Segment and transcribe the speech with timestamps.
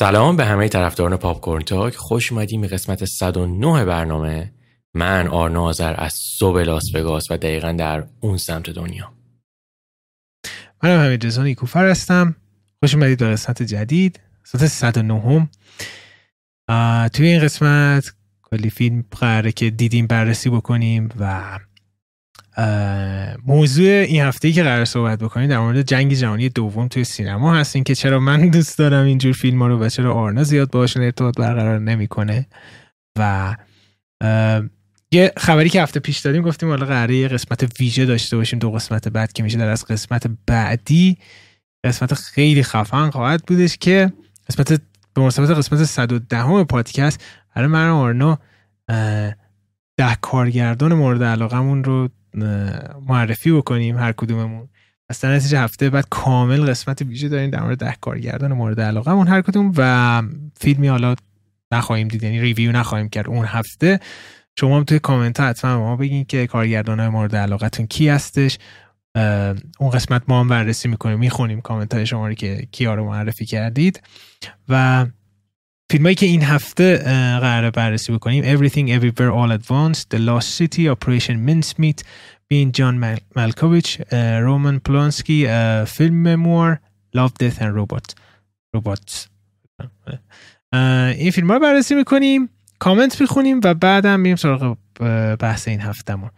[0.00, 1.96] سلام به همه طرفداران پاپ کورن تاک.
[1.96, 4.52] خوش اومدیم به قسمت 109 برنامه.
[4.94, 9.12] من آرنا آذر از صبح لاس وگاس و دقیقا در اون سمت دنیا.
[10.82, 12.36] منم همین رضا نیکوفر هستم.
[12.82, 15.48] خوش اومدید به قسمت جدید قسمت 109 هم
[17.08, 18.12] توی این قسمت
[18.42, 21.58] کلی فیلم قراره که دیدیم بررسی بکنیم و
[23.46, 27.84] موضوع این هفته که قرار صحبت بکنیم در مورد جنگ جهانی دوم توی سینما هستیم
[27.84, 31.38] که چرا من دوست دارم اینجور فیلم ها رو و چرا آرنا زیاد باشون ارتباط
[31.38, 32.46] برقرار نمی‌کنه.
[33.18, 33.56] و
[35.12, 38.70] یه خبری که هفته پیش دادیم گفتیم حالا قراره یه قسمت ویژه داشته باشیم دو
[38.70, 41.18] قسمت بعد که میشه در از قسمت بعدی
[41.84, 44.12] قسمت خیلی خفن خواهد بودش که
[44.48, 44.68] قسمت
[45.14, 47.24] به مناسبت قسمت 110 پادکست
[47.56, 48.38] برای من آرنا
[49.96, 52.08] ده کارگردان مورد علاقمون رو
[53.08, 54.68] معرفی بکنیم هر کدوممون.
[55.08, 59.72] از هفته بعد کامل قسمت ویژه داریم در مورد ده کارگردان مورد علاقمون هر کدوم
[59.76, 60.22] و
[60.60, 61.14] فیلمی حالا
[61.72, 64.00] نخواهیم دید یعنی review نخواهیم کرد اون هفته.
[64.58, 68.58] شما هم توی کامنت ها حتما ما بگین که کارگردان های مورد علاقتون کی هستش.
[69.78, 73.46] اون قسمت ما هم بررسی می‌کنیم می‌خونیم کامنت های شما رو که کیا رو معرفی
[73.46, 74.02] کردید.
[74.68, 75.06] و
[75.90, 76.96] فیلمایی که این هفته
[77.40, 78.56] قراره بررسی بکنیم.
[78.56, 82.04] Everything Everywhere All at Once The Lost City Operation Mincemeat
[82.48, 84.00] Being John Malkovich
[84.42, 85.46] رومان پولانسکی
[85.86, 86.80] فیلم مموار
[87.16, 88.14] Love Death and Robot
[88.74, 89.28] روبات
[91.18, 94.76] این فیلم رو بررسی می‌کنیم کامنت می‌خونیم و بعدم میریم سراغ
[95.40, 96.30] بحث این هفتهمون.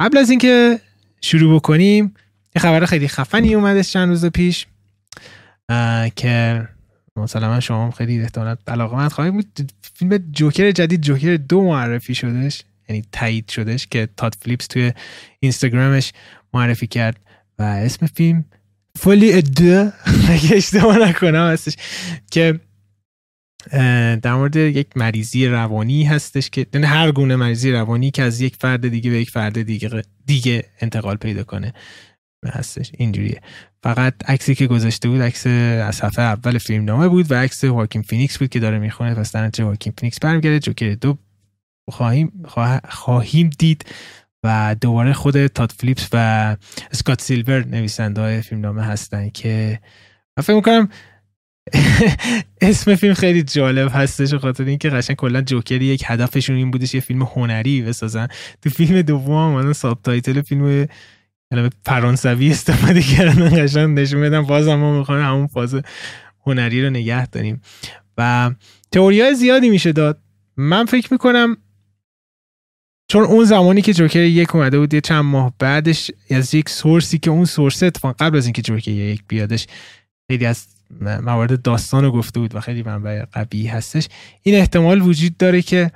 [0.00, 0.80] قبل از اینکه
[1.20, 2.14] شروع بکنیم
[2.56, 4.66] یه خبر خیلی خفنی اومدش چند روز پیش
[6.16, 6.68] که
[7.16, 8.56] مثلا شما هم خیلی احتمالاً
[8.92, 9.72] من خواهیم بود.
[9.94, 14.92] فیلم جوکر جدید جوکر دو معرفی شدش یعنی تایید شدش که تاد فلیپس توی
[15.40, 16.12] اینستاگرامش
[16.54, 17.16] معرفی کرد
[17.58, 18.44] و اسم فیلم
[18.98, 19.90] Folie à Deux
[20.28, 21.76] اگه اشتباه نکنم هستش
[22.30, 22.60] که
[24.22, 28.56] در مورد یک مریضی روانی هستش که یعنی هر گونه مریضی روانی که از یک
[28.56, 31.72] فرد دیگه به یک فرد دیگه دیگه انتقال پیدا کنه.
[32.48, 32.90] هستش.
[32.98, 33.40] اینجوریه.
[33.82, 38.02] فقط عکسی که گذاشته بود عکس از صفحه اول فیلم نامه بود و عکس واکین
[38.02, 40.58] فینیکس بود که داره می‌خونه پس در نتیجه واکین فینیکس برمیگرده.
[40.58, 41.18] جوکر دو
[41.90, 42.44] خواهیم
[42.88, 43.84] خواهیم دید
[44.44, 46.56] و دوباره خود تاد فیلیپس و
[46.92, 49.80] اسکات سیلور نویسنده های فیلم نامه هستن که
[50.36, 50.88] من فکر می‌کنم
[52.60, 57.00] اسم فیلم خیلی جالب هستش خاطر اینکه قشنگ کلا جوکری یک هدفشون این بودش یه
[57.00, 58.28] فیلم هنری بسازن.
[58.62, 60.86] تو فیلم دوم هم subtitle فیلم
[61.50, 65.76] کلمه فرانسوی استفاده کردن قشنگ نشون بدن باز ما می‌خوایم همون فاز
[66.46, 67.62] هنری رو نگه داریم.
[68.18, 68.50] و
[68.92, 70.18] تئوری های زیادی میشه داد.
[70.56, 71.56] من فکر می‌کنم
[73.08, 77.11] چون اون زمانی که جوکر یک اومده بود یه چند ماه بعدش از یک source
[77.11, 79.66] ی که اون source اتفاق قبل از اینکه جوکر یک بیادش
[80.30, 80.66] خیلی از
[81.00, 84.08] موارد داستان رو گفته بود و خیلی منبع قوی هستش.
[84.42, 85.90] این احتمال وجود داره که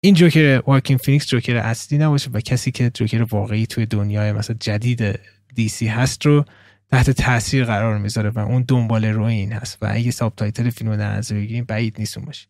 [0.00, 4.56] این جوکر واکین فینیکس جوکر اصلی نباشه و کسی که جوکر واقعی توی دنیای مثلا
[4.60, 5.20] جدید
[5.54, 6.44] DC هست رو
[6.90, 11.16] تحت تاثیر قرار می‌ذاره و اون دنباله روی این هست و اگه subtitle فیلم در
[11.16, 12.48] نظر بگیریم بعید نیست باشه.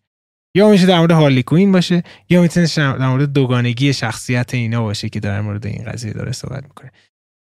[0.54, 5.09] یا میشه در مورد هارلی کویین باشه یا می‌تونه در مورد دوگانگی شخصیت اینا باشه
[5.09, 6.91] که در مورد این قضیه داره صحبت می‌کنه.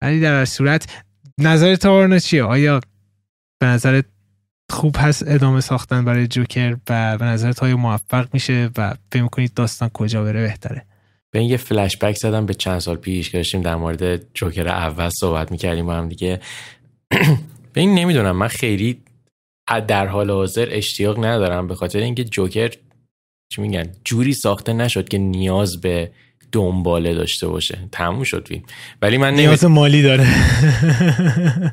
[0.02, 1.04] ولی در صورت
[1.38, 2.82] نظر تارنا چیه؟ آیا
[3.60, 4.02] به نظر
[4.70, 9.54] خوب هست ادامه ساختن برای جوکر و به نظرت های موفق میشه و فکر می‌کنید
[9.54, 10.86] داستان کجا بره بهتره؟
[11.32, 14.68] به این یه فلش بک زدم به چند سال پیش که داشتیم در مورد جوکر
[14.68, 16.40] اول صحبت می‌کردیم با هم دیگه.
[17.74, 19.02] به این نمی‌دونم من خیلی
[19.88, 22.70] در حال حاضر اشتیاق ندارم به خاطر اینکه جوکر
[23.52, 26.12] چی میگن جوری ساخته نشد که نیاز به
[26.52, 27.78] دنباله داشته باشه.
[27.92, 28.64] تموم شد فیلم.
[29.02, 30.28] ولی من نیاز مالی داره.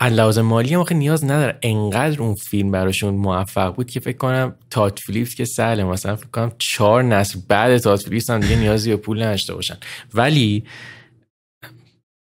[0.11, 1.59] لحاظ مالی هم نیاز نداره.
[1.63, 5.85] انقدر اون فیلم براشون موفق بود که فکر کنم تات فلیپس که سهله.
[5.85, 9.77] مثلا فکر کنم چهار نسل بعد تات فلیپس هم دیگه نیازی به پول نداشته باشن.
[10.15, 10.65] ولی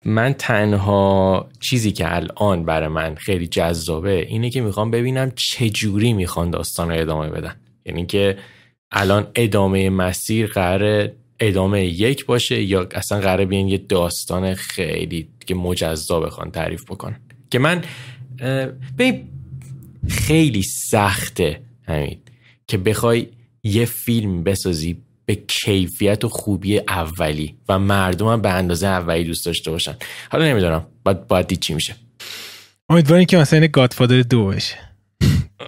[0.04, 6.12] من تنها چیزی که الان برای من خیلی جذابه اینه که می‌خوام ببینم چه جوری
[6.12, 7.54] می‌خوان داستان رو ادامه بدن.
[7.84, 8.38] یعنی که
[8.90, 11.10] الان ادامه مسیر قرار
[11.40, 17.20] ادامه یک باشه یا اصلا قراره بیان یه داستان خیلی که مجزا بخوان تعریف بکنن
[17.50, 17.82] که من
[18.98, 19.28] ببین
[20.08, 22.18] خیلی سخته همین
[22.66, 23.26] که بخوای
[23.62, 24.96] یه فیلم بسازی
[25.26, 29.96] به کیفیت و خوبی اولی و مردم هم به اندازه اولی دوست داشته باشن.
[30.30, 31.94] حالا نمی‌دونم باید, باید دید چی میشه.
[32.88, 34.85] امیدواریم که مثلا گادفادر دو بشه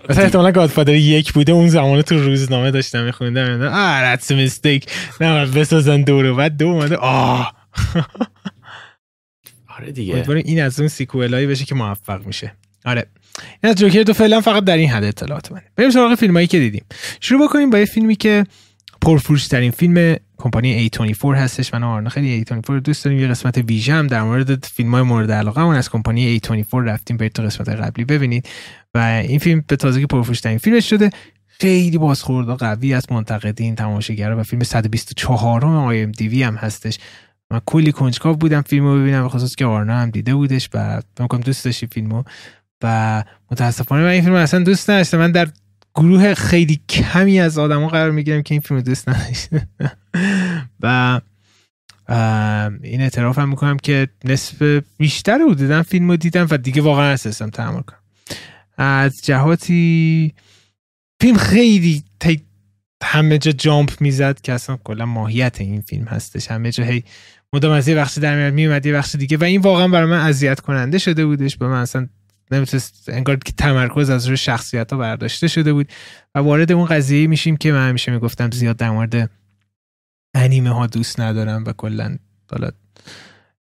[0.08, 3.62] مثلا احتمالا گادفادر یک بوده اون زمان تو روزنامه داشتم میخوندم.
[3.62, 4.90] آه that's a mistake.
[5.20, 7.55] نه بسازن دو بعد دو اومده آه.
[9.79, 10.31] آره دیگه.
[10.31, 12.52] این از اون سیکوئل هایی بشه که موفق میشه.
[12.85, 13.06] آره.
[13.62, 16.58] این از جوکر تو فعلا فقط در این حد اطلاعات من بریم سراغ فیلمایی که
[16.58, 16.84] دیدیم.
[17.20, 18.44] شروع بکنیم با یه فیلمی که
[19.02, 21.75] پرفروش ترین فیلم کمپانی A24 هستش.
[21.75, 23.20] من آرنا خیلی A24 دوست داریم.
[23.20, 27.17] یه قسمت ویژه هم در مورد فیلم های مورد علاقه من از کمپانی A24 رفتیم.
[27.17, 28.49] برید تو قسمت قبلی ببینید.
[28.94, 31.11] و این فیلم به تازگی پرفروش ترین فیلمش شده.
[31.46, 36.99] خیلی بازخورده قوی از منتقدین تماشاگرها و فیلم 124 ام آی ام دی هم هستش.
[37.50, 41.38] من کلی کنجکاو بودم فیلمو ببینم به خصوص که آرنا هم دیده بودش و فکر
[41.38, 42.23] دوست داشتی فیلمو.
[42.82, 45.19] و متاسفانه من این فیلم اصلا دوست نداشتم.
[45.19, 45.49] من در
[45.94, 49.69] گروه خیلی کمی از آدما قرار می‌گیرم که این فیلم دوست نداشته
[50.82, 51.20] و
[52.82, 57.12] این اعتراف هم می‌کنم که نصف بیشتر رو دیدم فیلم رو دیدم و دیگه واقعا
[57.12, 57.97] اساسم تحمل کنم.
[58.78, 60.34] از جهاتی
[61.20, 62.04] فیلم خیلی
[63.02, 66.50] همه جا جامپ می‌زد که اصلا کلا ماهیت این فیلم هستش.
[66.50, 67.04] همه جا هی
[67.52, 70.20] مدام از یه بخشی در میاد میومد یه بخش دیگه و این واقعا برای من
[70.20, 71.56] اذیت کننده شده بودش.
[71.56, 72.08] به من اصلا
[72.50, 75.88] نمی‌تونست انگار که تمرکز از روی شخصیت ها برداشته شده بود
[76.34, 79.31] و وارد اون قضیه میشیم که من همیشه می‌گفتم زیاد در مورد
[80.34, 82.19] انیمه ها دوست ندارم و کلا
[82.50, 82.70] حالا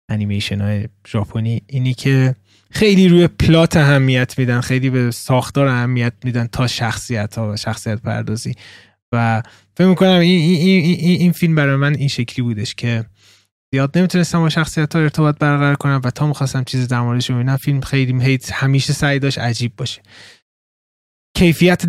[0.09, 2.35] انیمیشن های ژاپنی اینی که
[2.77, 8.01] خیلی روی پلات اهمیت میدن خیلی به ساختار اهمیت میدن تا شخصیت ها و شخصیت
[8.01, 8.55] پردازی.
[9.13, 9.43] و
[9.77, 13.05] فکر می‌کنم این, این, این, این فیلم برای من این شکلی بودش که
[13.73, 17.57] زیاد نمی‌تونستم با شخصیت ها ارتباط برقرار کنم و تا می‌خواستم چیز در موردش ببینم
[17.57, 20.03] فیلم خیلی همیشه سعی داشت عجیب باشه.
[21.37, 21.83] کیفیت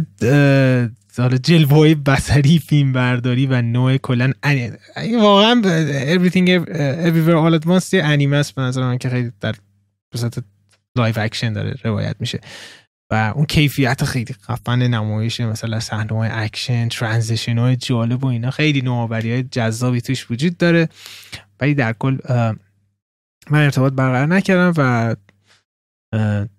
[1.17, 4.31] حالا جلوه بصری فیلم برداری و نوع کلا
[5.19, 5.61] واقعا
[6.15, 6.47] everything
[7.07, 9.55] everywhere all at once انیمه است به نظر من که خیلی در
[10.15, 10.43] صورت
[10.97, 12.39] live action داره روایت میشه.
[13.11, 18.51] و اون کیفیت خیلی خفن نمایشه مثلا صحنه های اکشن transition های جالب و اینا
[18.51, 20.89] خیلی نوآوری های جذابی توش وجود داره.
[21.59, 22.17] ولی در کل
[23.49, 25.15] من ارتباط برقرار نکردم و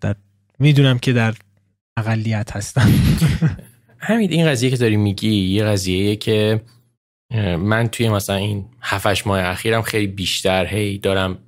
[0.01, 0.15] در
[0.59, 1.35] می‌دونم که در
[1.97, 2.91] اقلیت هستم.
[3.99, 6.61] همین این قضیه که داری میگی یه قضیه که
[7.59, 11.39] من توی مثلا این هفتش ماه اخیرم خیلی بیشتر هی دارم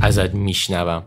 [0.00, 1.02] ازت میشنوم.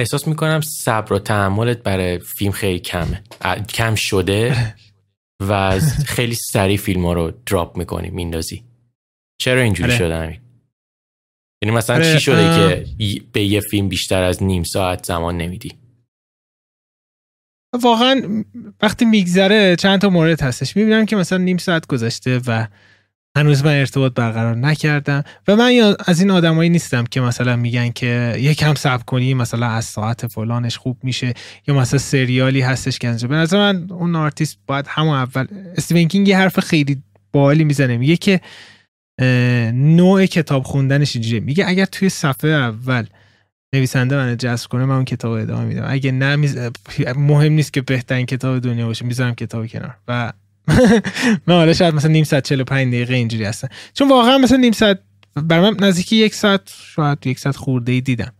[0.00, 3.22] احساس می‌کنم صبر و تحملت برای فیلم خیلی کمه.
[3.68, 4.54] کم شده
[5.48, 8.64] و خیلی سریع فیلم ها رو دراپ می‌کنی میندازی.
[9.40, 9.98] چرا اینجوری آره.
[9.98, 10.40] شده همین؟
[11.62, 12.86] یعنی مثلا چی آره، شده که
[13.32, 15.72] به یه فیلم بیشتر از نیم ساعت زمان نمیدی؟
[17.82, 18.44] واقعا
[18.82, 20.76] وقتی میگذره چند تا مورد هستش.
[20.76, 22.66] می‌بینم که مثلا نیم ساعت گذشته و
[23.36, 28.34] هنوز من ارتباط برقرار نکردم و من از این آدمایی نیستم که مثلا میگن که
[28.38, 31.34] یکم صبر کنی مثلا از ساعت فلانش خوب میشه
[31.66, 35.46] یا مثلا سریالی هستش که انجام به نظر من اون آرتیست باید همون اول
[35.76, 37.96] استیون کینگ یه حرف خیلی بالی می‌زنه.
[37.96, 38.40] میگه که
[39.72, 41.40] نوع کتاب خوندنش اینجوریه.
[41.40, 43.06] میگه اگر توی صفحه اول
[43.74, 45.84] نویسنده من جذب کنه من اون کتاب ادامه میدم.
[45.86, 46.50] اگه نه
[47.16, 49.04] مهم نیست که بهترین کتاب دنیا باشه.
[49.04, 49.96] می‌ذارم کتاب کنار.
[50.08, 50.32] و
[51.46, 53.68] من حالا شاید مثلا نیم ساعت 45 دقیقه اینجوری هستن.
[53.94, 54.98] چون واقعا مثلا نیم ساعت
[55.36, 58.32] برای من نزدیکی یک ساعت شاید یک ساعت خورده ای دیدم.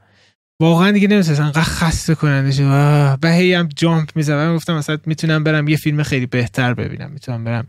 [0.60, 4.56] واقعا دیگه نمیشه انقدر خسته کننده شد به هی هم جامپ می‌زدم.
[4.56, 7.10] گفتم مثلا می‌تونم برم یه فیلم خیلی بهتر ببینم.
[7.10, 7.66] می‌تونم برم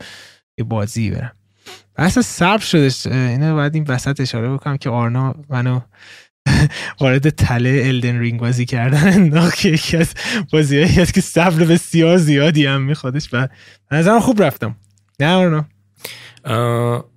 [0.58, 1.32] یه بازی برم.
[1.96, 3.08] اصلا صبر شدش.
[3.08, 5.80] اینو باید این وسط اشاره بکنم که آرنا منو
[7.00, 9.08] وارد تله الدن رینگ بازی کردن.
[9.14, 10.14] انداخت که یکی از
[10.54, 13.48] بازی هست که صبر بسیار زیادی هم میخوادش و
[13.92, 14.76] نظرم خوب رفتم.
[15.20, 15.66] نه آرنا؟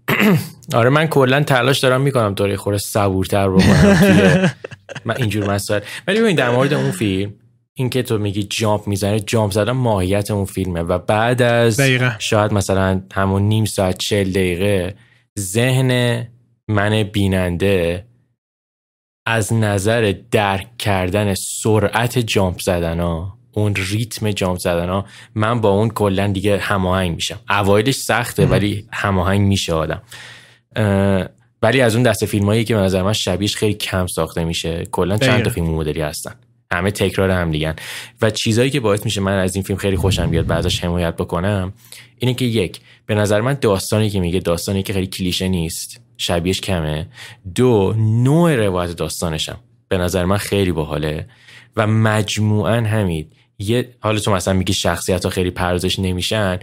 [0.74, 4.50] آره من کلا تلاش دارم می‌کنم طوری خوره صبورتر بکنم
[5.04, 5.80] من اینجور مسائل.
[6.08, 7.32] ولی ببین در مورد اون فیلم
[7.74, 12.16] این که تو میگی جامپ می‌زنه جامپ زدن ماهیت اون فیلمه و بعد از دقیقه.
[12.18, 14.94] شاید مثلا همون نیم ساعت چل دقیقه
[15.38, 16.22] ذهن
[16.68, 18.04] من بیننده
[19.26, 25.04] از نظر درک کردن سرعت جامپ زدن ها اون ریتم جامپ زدن ها
[25.34, 27.40] من با اون کلا دیگه هماهنگ میشم.
[27.50, 30.02] اوایلش سخته ولی هماهنگ میشه آدم.
[31.62, 34.86] ولی از اون دست فیلم هایی که به نظر من شبیهش خیلی کم ساخته میشه.
[34.92, 36.34] کلا چند تا فیلم مدلی هستن.
[36.72, 37.74] همه تکرار هم دیگن
[38.22, 41.72] و چیزایی که باعث میشه من از این فیلم خیلی خوشم بیاد بعدش حمایت بکنم
[42.18, 46.03] اینه که یک به نظر من داستانی که میگه داستانی که خیلی کلیشه نیست.
[46.16, 47.06] شبیهش کمه.
[47.54, 49.58] دو نوع روایت داستانشم.
[49.88, 51.26] به نظر من خیلی باحاله.
[51.76, 53.26] و مجموعا همین
[53.58, 56.58] یه حالا تو مثلا میگی شخصیت ها خیلی پردازش نمیشن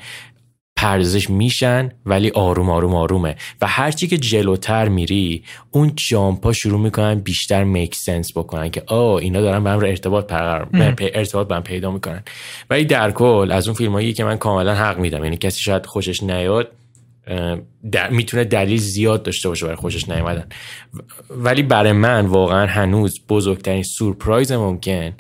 [0.76, 3.36] پردازش میشن ولی آروم آروم آرومه.
[3.62, 9.16] و هرچی که جلوتر میری اون جامپا شروع می‌کنن بیشتر میک سنس بکنن که آه
[9.16, 10.68] اینا دارن به رو ارتباط برقرار
[11.00, 12.24] ارتباط به پیدا می‌کنن.
[12.70, 15.86] ولی در کل از اون فیلم هایی که من کاملا حق میدم یعنی کسی شاید
[15.86, 16.72] خوشش نیاد
[18.12, 20.48] می‌تونه دلیل زیاد داشته باشه برای خوشش نیومدن.
[21.30, 25.14] ولی برای من واقعا هنوز بزرگترین سورپرایز ممکن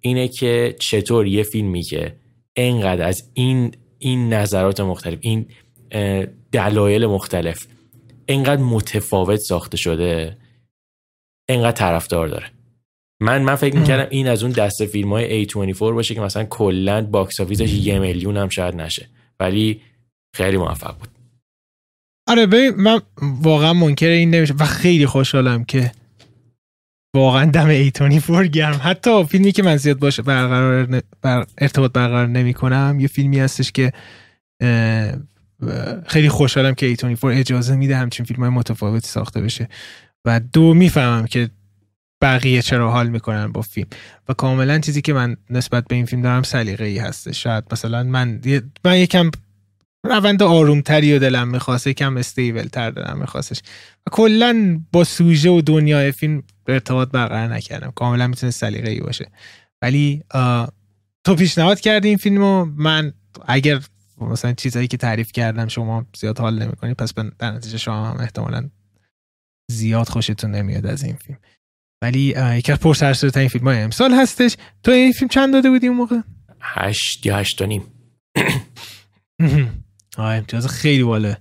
[0.00, 2.16] اینه که چطور یه فیلمی که
[2.56, 5.46] انقدر از این این نظرات مختلف این
[6.52, 7.66] دلایل مختلف
[8.28, 10.36] انقدر متفاوت ساخته شده
[11.48, 12.46] انقدر طرفدار داره.
[13.20, 17.06] من من فکر می‌کردم این از اون دسته فیلم های A24 باشه که مثلا کلا
[17.06, 19.08] box office ش یه میلیون هم شاید نشه.
[19.40, 19.80] ولی
[20.34, 21.08] خیلی موفق بود.
[22.26, 25.92] آره ببین من واقعا منکر این نمیشه و خیلی خوشحالم که
[27.14, 32.54] واقعا دم A24 گرم حتی فیلمی که من زیاد باشه برقرار بر ارتباط برقرار نمی
[32.54, 33.92] کنم یه فیلمی هستش که
[36.06, 39.68] خیلی خوشحالم که A24 اجازه میده همچین فیلم های متفاوتی ساخته بشه.
[40.24, 41.50] و دو می‌فهمم که
[42.22, 43.88] بقیه چرا حال می‌کنن با فیلم.
[44.28, 48.02] و کاملا چیزی که من نسبت به این فیلم دارم سلیقه ای هسته شاید مثلا
[48.02, 48.40] من
[48.84, 49.30] من یکم
[50.04, 53.62] روند آرومتری و دلم می‌خواسته یکم استیبل تر دلم میخواستش.
[54.06, 57.90] و کلا با سوژه و دنیای فیلم ارتباط برقرار نکردم.
[57.90, 59.30] کاملا می‌تونه سلیقه ای باشه.
[59.82, 60.22] ولی
[61.24, 63.12] تو پیشنهاد کردی این فیلمو؟ من
[63.46, 63.80] اگر
[64.20, 68.70] مثلا چیزایی که تعریف کردم شما زیاد حال نمی‌کنی پس در نتیجه شما هم احتمالا
[69.70, 71.38] زیاد خوشتون نمیاد از این فیلم.
[72.02, 74.56] ولی یکی از پرسرسده این فیلم های امسال هستش.
[74.82, 76.20] تو این فیلم چند داده بودی اون موقع؟
[76.60, 77.82] هشت یا هشت و نیم.
[80.16, 81.34] آه امتیاز خیلی بالا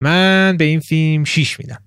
[0.00, 1.82] من به این فیلم شیش میدم.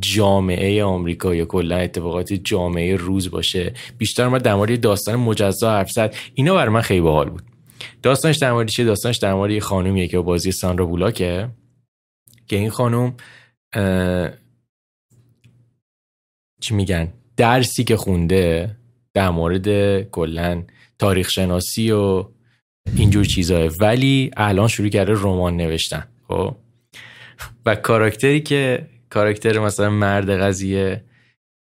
[0.00, 3.72] جامعه آمریکا یا کلا اتفاقات جامعه روز باشه.
[3.98, 6.14] بیشتر ما در مورد داستان مجزا حرف زد.
[6.34, 7.42] اینا برای من خیلی باحال بود.
[8.02, 11.48] داستانش در مورد چیه؟ داستانش در مورد یه خانومیه که بازی سانرا بولاکه.
[12.46, 13.14] که این خانم
[16.60, 18.76] چی میگن؟ درسی که خونده
[19.14, 20.62] در مورد کلا
[20.98, 22.24] تاریخ شناسی و
[22.96, 26.04] اینجور چیزاه ولی الان شروع کرده رمان نوشتن.
[26.28, 26.56] خب؟
[27.66, 31.04] و کاراکتری که کاراکتر مثلا مرد قضیه.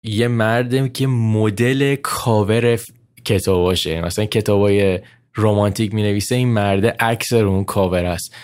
[0.04, 2.78] یه مردم که مدل کاور
[3.24, 4.00] کتاباشه.
[4.00, 5.00] مثلا کتابای
[5.34, 8.34] رومانتیک می نویسه این مرده عکس رو اون کاور است.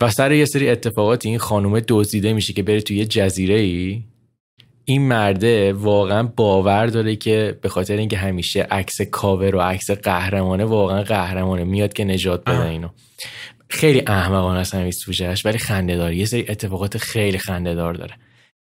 [0.00, 4.02] و سر یه سری اتفاقات این خانومه دزدیده میشه که بره توی یه جزیره ای
[4.84, 10.64] این مرده واقعا باور داره که به خاطر اینکه همیشه عکس کاور و عکس قهرمانه
[10.64, 12.88] واقعا قهرمانه میاد که نجات بده اینو.
[13.68, 18.14] خیلی احمقانه است همین سوژهش ولی خنده داره یه سری اتفاقات خیلی خنده دار داره.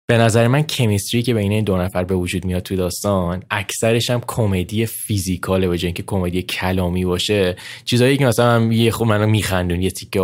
[0.08, 4.10] به نظر من کمیستری که بین این دو نفر به وجود میاد توی داستان اکثرش
[4.10, 7.56] هم کمدی فیزیکاله به که کمدی کلامی باشه.
[7.84, 10.20] چیزایی که مثلا من یه خوب منو میخندون یه تیکه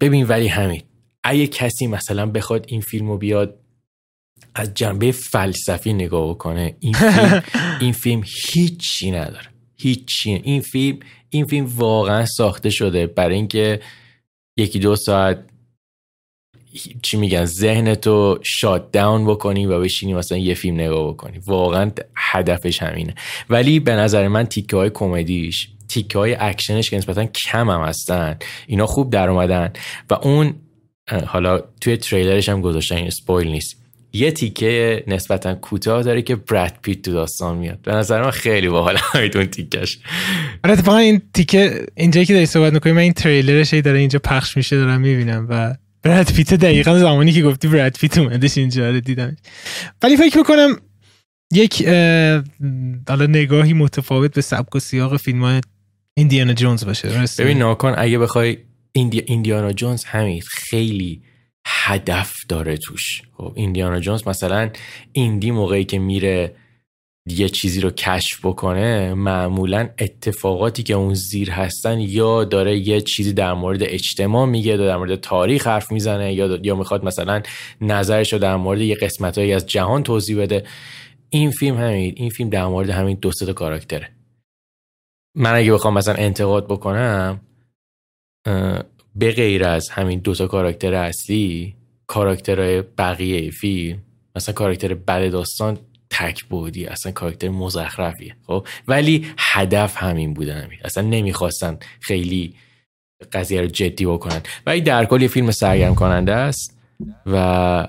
[0.00, 0.82] ببین ولی همین.
[1.24, 3.58] اگه کسی مثلا بخواد این فیلم رو بیاد
[4.54, 7.42] از جنبه فلسفی نگاه بکنه این فیلم
[7.80, 9.46] این فیلم هیچی نداره.
[9.76, 10.40] هیچی.
[10.44, 10.98] این فیلم
[11.30, 13.80] این فیلم واقعا ساخته شده برای اینکه
[14.56, 15.44] یکی دو ساعت
[17.02, 21.38] چی میگن ذهنتو شات داون بکنی و بشینی مثلا یه فیلم نگاه بکنی.
[21.46, 23.14] واقعا هدفش همینه.
[23.50, 28.38] ولی به نظر من تیکه های کمدیش تیکه های اکشنش که نسبتا کم هم هستن
[28.66, 29.72] اینا خوب در اومدن
[30.10, 30.54] و اون
[31.26, 33.84] حالا توی تریلرش هم گذاشتن این spoil نیست.
[34.12, 37.78] یه تیکه نسبتا کوتاه داره که براد پیت تو داستان میاد.
[37.82, 38.98] به نظر من خیلی باحال
[39.34, 39.98] اون تیکش
[40.64, 44.56] آره اتفاقا این تیکه اینجایی که داری صحبت می‌کنی من این تریلرش داره اینجا پخش
[44.56, 49.00] میشه دارم می‌بینم و براد پیت دقیقا زمانی که گفتی براد پیت اومدش اینجا رو
[49.00, 49.36] دیدم
[50.02, 50.76] ولی فکر می‌کنم
[51.52, 51.88] یک
[53.08, 55.60] حالا نگاهی متفاوت به سبک و سیاق فیلم های
[56.16, 57.08] ایندیانا جونز باشه
[57.38, 58.58] ببین ناکن اگه بخوای
[58.92, 59.22] ایندی...
[59.26, 61.22] ایندیانا جونز همین خیلی
[61.66, 63.22] هدف داره توش.
[63.32, 64.70] خب ایندیانا جونز مثلا
[65.12, 66.54] ایندی موقعی که میره
[67.26, 73.32] یه چیزی رو کشف بکنه معمولا اتفاقاتی که اون زیر هستن یا داره یه چیزی
[73.32, 77.42] در مورد اجتماع میگه در مورد تاریخ حرف می‌زنه یا یا می‌خواد مثلا
[77.80, 80.64] نظرش رو در مورد یه قسمتهایی از جهان توضیح بده.
[81.30, 84.10] این فیلم همین این فیلم در مورد همین دو تا کاراکتره.
[85.36, 87.40] من اگه بخوام مثلا انتقاد بکنم
[89.16, 91.74] به غیر از همین دو تا کاراکتر اصلی
[92.06, 94.02] کاراکترهای بقیه فیلم
[94.36, 95.78] مثلا کاراکتر بد داستان
[96.18, 102.54] تک بودی اصلا کاراکتر مزخرفیه خب؟ ولی هدف همین بودن همین اصلا نمی‌خواستن خیلی
[103.32, 104.40] قضیه رو جدی بکنن.
[104.66, 106.78] ولی در کل یه فیلم سرگرم کننده است
[107.26, 107.88] و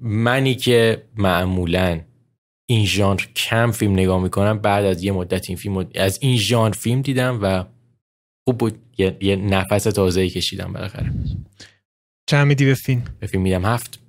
[0.00, 2.00] منی که معمولا
[2.70, 6.74] این ژانر کم فیلم نگاه می‌کنم بعد از یه مدت این فیلم از این ژانر
[6.74, 7.64] فیلم دیدم و
[8.48, 8.78] خوب بود.
[8.98, 11.10] یه, یه نفس تازه کشیدم بالاخره.
[12.30, 13.64] چند میدی به فیلم؟ به فیلم میدم.
[13.64, 14.00] هفت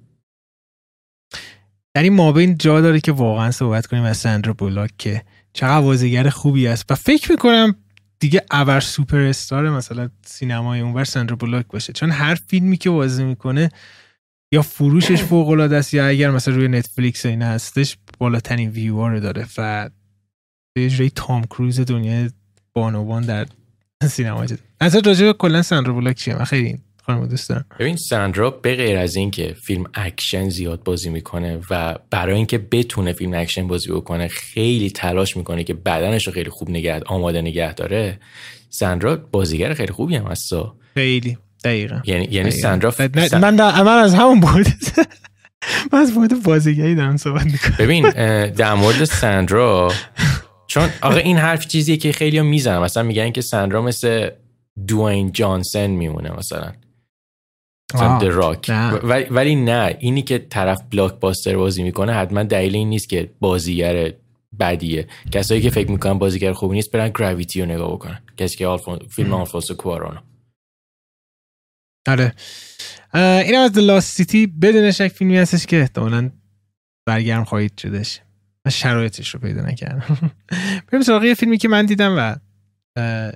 [2.00, 6.30] در این مابین جا داره که واقعا صحبت کنیم از سندرا بولاک که چقدر بازیگر
[6.30, 6.92] خوبی است.
[6.92, 7.76] و فکر می‌کنم
[8.20, 11.94] دیگه اول سوپر استار مثلا سینمای اونور سندرا بولاک باشه.
[11.94, 13.70] چون هر فیلمی که بازی می‌کنه
[14.52, 19.20] یا فروشش فوق العاده است یا اگر مثلا روی نتفلیکس این هستش بالاترین ویو رو
[19.20, 19.48] داره.
[19.58, 19.90] و
[20.78, 22.30] یه جوری تام کروز دنیا
[22.74, 23.48] بانوان در
[24.04, 24.46] سینما
[24.80, 26.80] از راجع کلا سندرا بولاک چیه؟ من خیلی
[27.10, 27.66] خانم دوست دارم.
[27.80, 33.14] ببین ساندرا به غیر از اینکه فیلم اکشن زیاد بازی می‌کنه و برای اینکه بتونه
[33.14, 37.74] فیلم اکشن بازی بکنه خیلی تلاش می‌کنه که بدنش رو خیلی خوب نگه آماده نگه
[37.74, 38.20] داره
[38.70, 40.54] ساندرا بازیگر خیلی خوبی هم هست.
[40.94, 41.38] خیلی.
[41.64, 42.02] دقیقا.
[42.06, 42.94] یعنی یعنی ساندرا
[43.34, 44.68] من من از همون بود.
[45.94, 47.76] من از بود بازیگری دارم صحبت می‌کنم.
[47.80, 48.10] ببین
[48.50, 49.92] در مورد ساندرا
[50.68, 52.80] چون آقا این حرف چیزیه که خیلی ها می‌زنن.
[52.80, 54.30] مثلا میگن که ساندرا مثل
[54.88, 56.72] دوین جانسن میمونه مثلا.
[58.22, 58.72] راک
[59.32, 59.98] ولی نه.
[60.00, 64.14] اینی که طرف بلاک باستر بازی می‌کنه حتما دلیل این نیست که بازیگر
[64.60, 65.08] بدیه.
[65.32, 68.22] کسایی که فکر می‌کنن بازیگر خوبی نیست برن Gravity رو نگاه بکنن.
[68.38, 69.00] کسی که آلفون...
[69.10, 70.20] فیلم آلفونسو کوارونو
[72.08, 72.34] آره.
[73.14, 76.30] این از Lost City بدون شک فیلمی هستش که احتمالا
[77.06, 78.20] برگرم خواهید شدش
[78.66, 80.32] من شرایطش رو پیدا نکردم.
[80.92, 82.36] بریم سراغ یه فیلمی که من دیدم و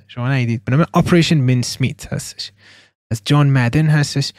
[0.08, 2.52] شما ندیدید به نام Operation Mincemeat هستش.
[3.14, 4.34] از جان مدن هستش.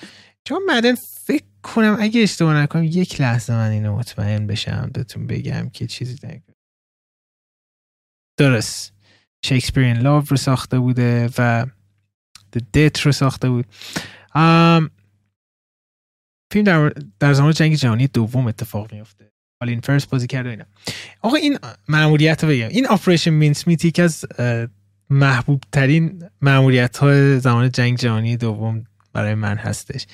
[0.45, 5.69] جان مدن فکر کنم اگه اشتباه نکنم یک لحظه من اینو مطمئن بشم بهتون بگم
[5.69, 6.55] که چیزی نکنم
[8.39, 8.93] درست.
[9.45, 11.67] شکسپیرین لاو رو ساخته بوده و
[12.57, 13.67] The Death رو ساخته بود.
[16.53, 19.31] فیلم در, در زمان جنگ جهانی دوم اتفاق میفته
[19.63, 20.65] این فرست بازی کرده اینا.
[21.21, 21.59] آقا این
[21.89, 22.69] معمولیت رو بگم.
[22.69, 24.25] این آپریشن مینسمیت یکی از
[25.11, 30.07] محبوب ترین معمولیت های زمان جنگ جهانی دوم برای من هستش.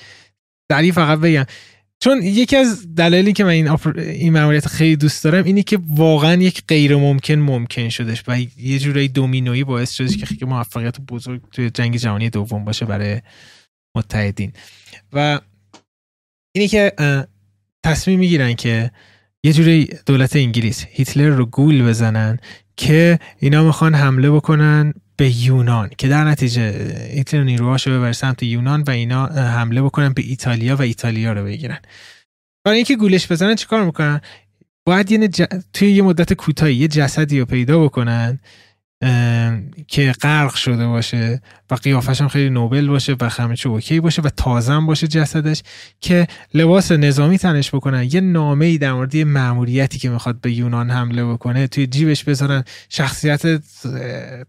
[0.69, 1.45] دلیل فقط بگم
[2.03, 6.33] چون یکی از دلایلی که من این این معمولیت خیلی دوست دارم اینی که واقعا
[6.41, 11.41] یک غیر ممکن ممکن شدش و یه جورایی دومینویی باعث شدش که خیلی موفقیت بزرگ
[11.51, 13.21] توی جنگ جهانی دوم باشه برای
[13.95, 14.53] متحدین.
[15.13, 15.39] و
[16.55, 16.93] اینی که
[17.83, 18.91] تصمیم می‌گیرن که
[19.43, 22.39] یه جوری دولت انگلیس هیتلر رو گول بزنن
[22.77, 26.71] که اینا می‌خوان حمله بکنن به یونان که در نتیجه
[27.13, 31.79] هیتلر نیروهاشو ببر سمت یونان و اینا حمله بکنن به ایتالیا و ایتالیا رو بگیرن.
[32.65, 34.21] برای اینکه گولش بزنن چیکار می‌کنن؟
[34.85, 35.27] باید یه
[35.73, 38.39] توی یه مدت کوتاهی یه جسدی رو پیدا بکنن
[39.87, 44.21] که غرق شده باشه و قیافش هم خیلی نوبل باشه و همه چه اوکی باشه
[44.21, 45.63] و تازم باشه جسدش
[46.01, 48.07] که لباس نظامی تنش بکنن.
[48.11, 52.63] یه نامه ای در مورد مأموریتی که می‌خواد به یونان حمله بکنه توی جیبش بذارن
[52.89, 53.41] شخصیت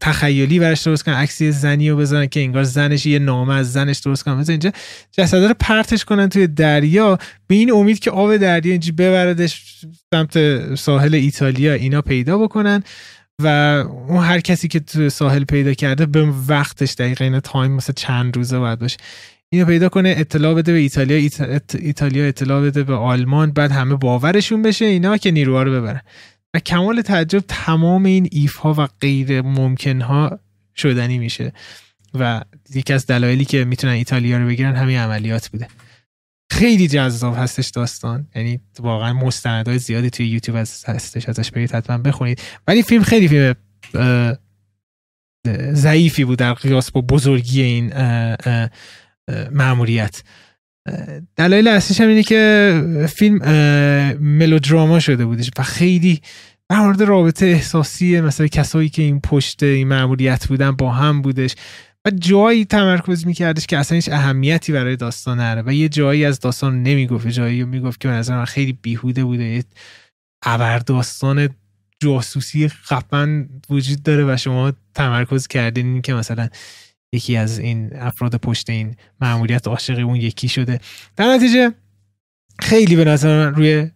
[0.00, 3.98] تخیلی برش درست کنن عکسی زنی رو بذارن که انگار زنش یه نامه از زنش
[3.98, 4.72] درست کنن مثلا اینجا
[5.12, 10.74] جسد رو پرتش کنن توی دریا به این امید که آب دریا اینجا ببردش سمت
[10.74, 12.82] ساحل ایتالیا اینا پیدا بکنن.
[13.38, 13.46] و
[14.08, 18.36] اون هر کسی که تو ساحل پیدا کرده به وقتش دقیقا این تایم مثلا چند
[18.36, 18.96] روزه باید باشه.
[19.48, 21.30] اینو پیدا کنه اطلاع بده به ایتالیا
[21.74, 26.00] ایتالیا اطلاع بده به آلمان بعد همه باورشون بشه اینا که نیروها رو ببرن.
[26.54, 30.38] و کمال تعجب تمام این if ها و غیر ممکن ها
[30.76, 31.52] شدنی میشه.
[32.14, 32.42] و
[32.74, 35.68] یکی از دلایلی که می‌تونن ایتالیا رو بگیرن همین عملیات بوده.
[36.52, 38.26] خیلی جذاب هستش داستان.
[38.34, 42.40] یعنی واقعا مستندهای زیادی توی یوتیوب هستش ازش برید حتما بخونید.
[42.66, 43.54] ولی فیلم خیلی فیلم
[45.72, 47.92] ضعیفی بود در قیاس با بزرگی این
[49.50, 50.22] معمولیت
[51.36, 53.36] دلایل اصلیش هم اینه که فیلم
[54.20, 56.20] ملودراما شده بودش و خیلی
[56.68, 61.54] در مورد رابطه احساسی مثلا کسایی که این پشت این معمولیت بودن با هم بودش.
[62.06, 66.40] و جایی تمرکز میکردش که اصلا هیچ اهمیتی برای داستان نره و یه جایی از
[66.40, 69.44] داستان نمی‌گفت جایی می‌گفت که من من خیلی بیهوده بوده.
[69.44, 69.64] یه
[70.44, 71.48] ابر داستان
[72.00, 76.48] جاسوسی خفن وجود داره و شما تمرکز کردین این که مثلا
[77.14, 80.80] یکی از این افراد پشت این معمولیت عاشق اون یکی شده.
[81.16, 81.72] در نتیجه
[82.60, 83.90] خیلی به نظر من روی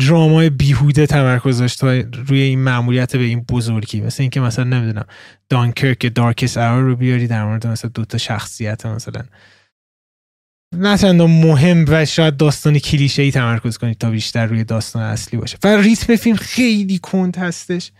[0.00, 4.00] درامای بیهوده تمرکز داشت روی این معمولیت به این بزرگی.
[4.00, 5.06] مثل اینکه مثلا نمی‌دونم
[5.48, 9.22] دانکرک دارکس اور رو بیاری در مورد مثلا دوتا شخصیت مثلا.
[10.74, 15.58] نه مهم و شاید داستانی کلیشه ای تمرکز کنید تا بیشتر روی داستان اصلی باشه.
[15.64, 17.92] و ریتم فیلم خیلی کند هستش.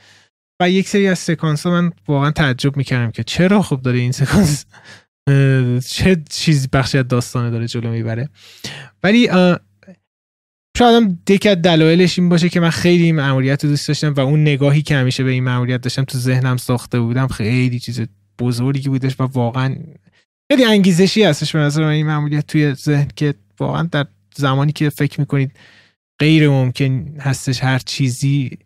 [0.60, 4.12] و یک سری از سکانس ها من واقعا تعجب می‌کردم که چرا خوب داره این
[4.12, 4.64] سکانس
[5.88, 8.28] چه چیزی بخشی از داستانه داره جلو می‌بره.
[9.02, 9.28] ولی
[10.78, 14.14] شاید هم دیگه از دلایلش این باشه که من خیلی این معمولیت رو دوست داشتم
[14.14, 18.00] و اون نگاهی که همیشه به این معمولیت داشتم تو ذهنم ساخته بودم خیلی چیز
[18.38, 19.76] بزرگی بودش و واقعا
[20.52, 25.20] خیلی انگیزشی هستش به نظر این معمولیت توی ذهن که واقعا در زمانی که فکر
[25.20, 25.52] می‌کنید
[26.18, 28.58] غیر ممکن هستش هر چیزی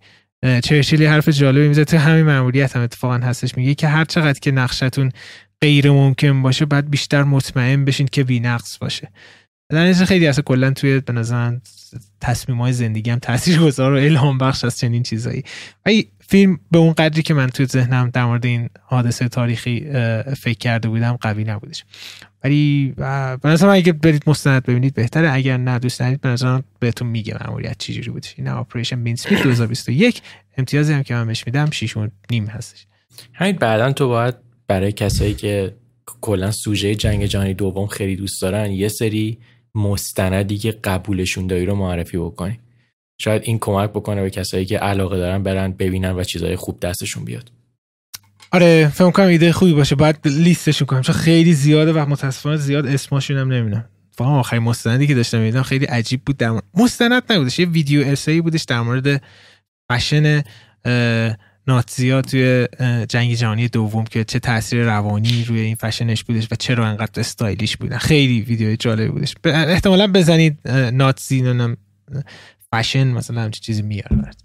[0.64, 3.56] چرچیلی حرف جالبی میزه تو همین معمولیت هم اتفاقا هستش.
[3.56, 5.12] میگه که هر چقدر که نقشتون
[5.60, 9.08] غیر ممکن باشه بعد بیشتر مطمئن بشین که بی نقص باشه.
[9.70, 11.56] در خیلی اصلا کلا توی به نظر
[12.20, 15.44] تصمیم های زندگی هم تاثیر گذار و الهام بخش از چنین چیزایی.
[15.86, 19.80] و فیلم به اون قدری که من توی ذهنم در مورد این حادثه تاریخی
[20.36, 21.84] فکر کرده بودم قوی نبودش.
[22.44, 25.32] ولی به نظر اگه برید مستند ببینید بهتره.
[25.32, 28.34] اگر نه دوست دارید به نظر بهتون میگه ماموریت چجوری بودش.
[28.38, 30.22] این اپریشن بین 2021
[30.58, 31.96] امتیازی هم که من بهش میدم 6
[32.30, 32.86] نیم هستش.
[33.32, 34.34] همین بعدا تو باید
[34.68, 35.74] برای کسایی که
[36.20, 39.38] کلا سوژه جنگ جهانی دوم خیلی دوست دارن یه سری
[39.74, 42.60] مستندی که قبولشون داری رو معرفی بکنی.
[43.20, 47.24] شاید این کمک بکنه به کسایی که علاقه دارن برن ببینن و چیزهای خوب دستشون
[47.24, 47.50] بیاد.
[48.52, 49.94] آره فکر کنم ایده خوبی باشه.
[49.94, 51.00] باید لیستشون کنم.
[51.00, 53.88] چون خیلی زیاده و متاسفانه زیاد اسمشون هم نمی‌دونم.
[54.18, 58.40] واقعا آخرین مستندی که داشتم می‌دیدم خیلی عجیب بود در مستند نبودش یه ویدیو ارسایی
[58.40, 59.22] بودش در مورد
[59.92, 60.42] فشن
[61.70, 62.68] ناتزیا توی
[63.08, 67.76] جنگ جهانی دوم که چه تاثیر روانی روی این فشنش بودش و چرا انقدر stylish
[67.76, 67.98] بودن.
[67.98, 69.34] خیلی ویدیو جالب بودش.
[69.44, 71.76] احتمالا بزنید Nazi نمی‌دونم
[72.74, 74.36] fashion مثلا همچین چیزی میاد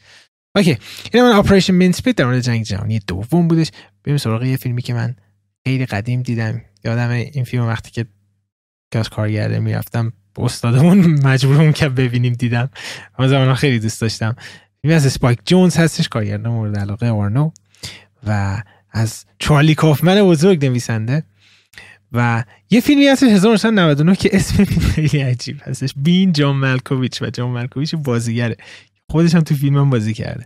[0.56, 0.78] اوکی
[1.14, 3.72] این من Operation Mincemeat در مورد جنگ جهانی دوم بودش.
[4.04, 5.16] بریم سراغ یه فیلمی که من
[5.64, 6.62] خیلی قدیم دیدم.
[6.84, 8.06] یادم این فیلم وقتی که
[9.00, 12.70] از کارگرده می‌رفتم استادمون مجبورم که ببینیم دیدم.
[13.20, 14.36] اما زمان خیلی دوست داشتم.
[14.94, 17.52] از اسپایک جونز هستش کارگردان مورد علاقه آرنو
[18.28, 21.24] و از چارلی کافمن بزرگ نویسنده.
[22.12, 25.94] و یه فیلمی هستش 1999 که اسم خیلی عجیب هستش.
[25.98, 28.58] بین جان مالکوویچ و جان مالکوویچ بازیگره
[29.10, 30.46] خودش هم تو فیلم هم بازی کرده.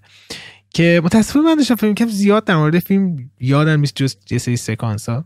[0.73, 4.57] که متاسفانه من داشتم فیلم کم زیاد در مورد فیلم یادم نیست جز یه سری
[4.57, 5.25] سکانس ها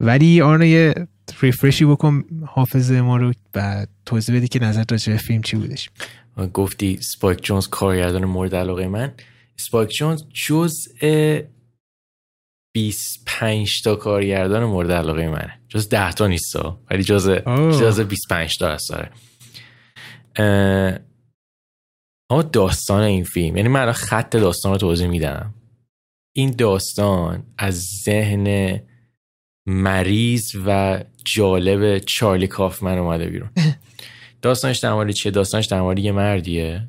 [0.00, 0.94] ولی آن یه
[1.40, 5.90] ریفرشی بکن حافظه ما رو و توضیح بدی که نظر راجع فیلم چی بودش.
[6.54, 9.14] گفتی سپایک جونز کارگردان مورد علاقه من.
[9.56, 11.40] سپایک جونز جزء
[12.74, 15.60] 25 تا کارگردان مورد علاقه منه.
[15.68, 16.56] جز 10 تا نیست
[16.90, 17.30] ولی جز
[17.80, 19.10] جز 25 تا هست داره
[22.30, 25.54] اما داستان این فیلم یعنی من خط داستان رو توضیح میدم.
[26.36, 28.80] این داستان از ذهن
[29.66, 33.50] مریض و جالب چارلی کافمن اومده بیرون.
[34.46, 36.82] داستانش در مورد چیه؟ داستانش در مورد یه مردیه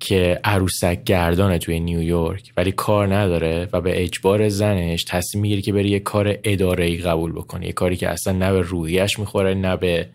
[0.00, 5.72] که عروسک گردانه توی نیویورک ولی کار نداره و به اجبار زنش تصمیم می‌گیره که
[5.72, 7.66] بره یه کار اداره ای قبول بکنه.
[7.66, 10.08] یه کاری که اصلا نه به روحیش می‌خوره نه به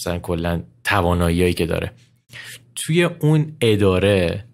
[0.00, 1.92] مثلا کلا تواناییایی که داره.
[2.74, 4.44] توی اون اداره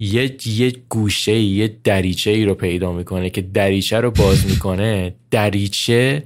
[0.00, 5.14] یه یه گوشه یه دریچه ای رو پیدا می‌کنه که دریچه رو باز می‌کنه.
[5.30, 6.22] دریچه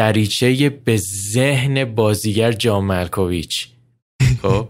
[0.00, 0.96] دریچه به
[1.32, 3.68] ذهن بازیگر جان ملکوویچ
[4.42, 4.68] خب؟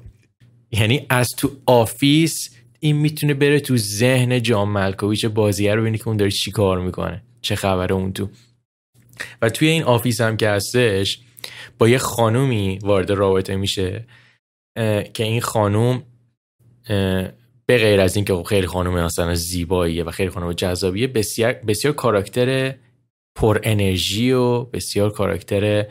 [0.72, 2.50] یعنی از تو office
[2.80, 6.80] این می‌تونه بره تو ذهن جان ملکوویچ بازیگر رو ببینی که اون داره چی کار
[6.80, 7.22] می‌کنه.
[7.42, 8.28] چه خبره اون تو.
[9.42, 11.20] و توی این office هم که هستش
[11.78, 14.04] با یه خانومی وارد رابطه میشه
[15.14, 16.02] که این خانوم
[17.66, 21.94] به غیر از اینکه خب خیلی خانم مثلا زیباییه و خیلی خانم جذابیه بسیار بسیار
[21.94, 22.74] کاراکتر
[23.40, 25.86] پر انرژی و بسیار کاراکتر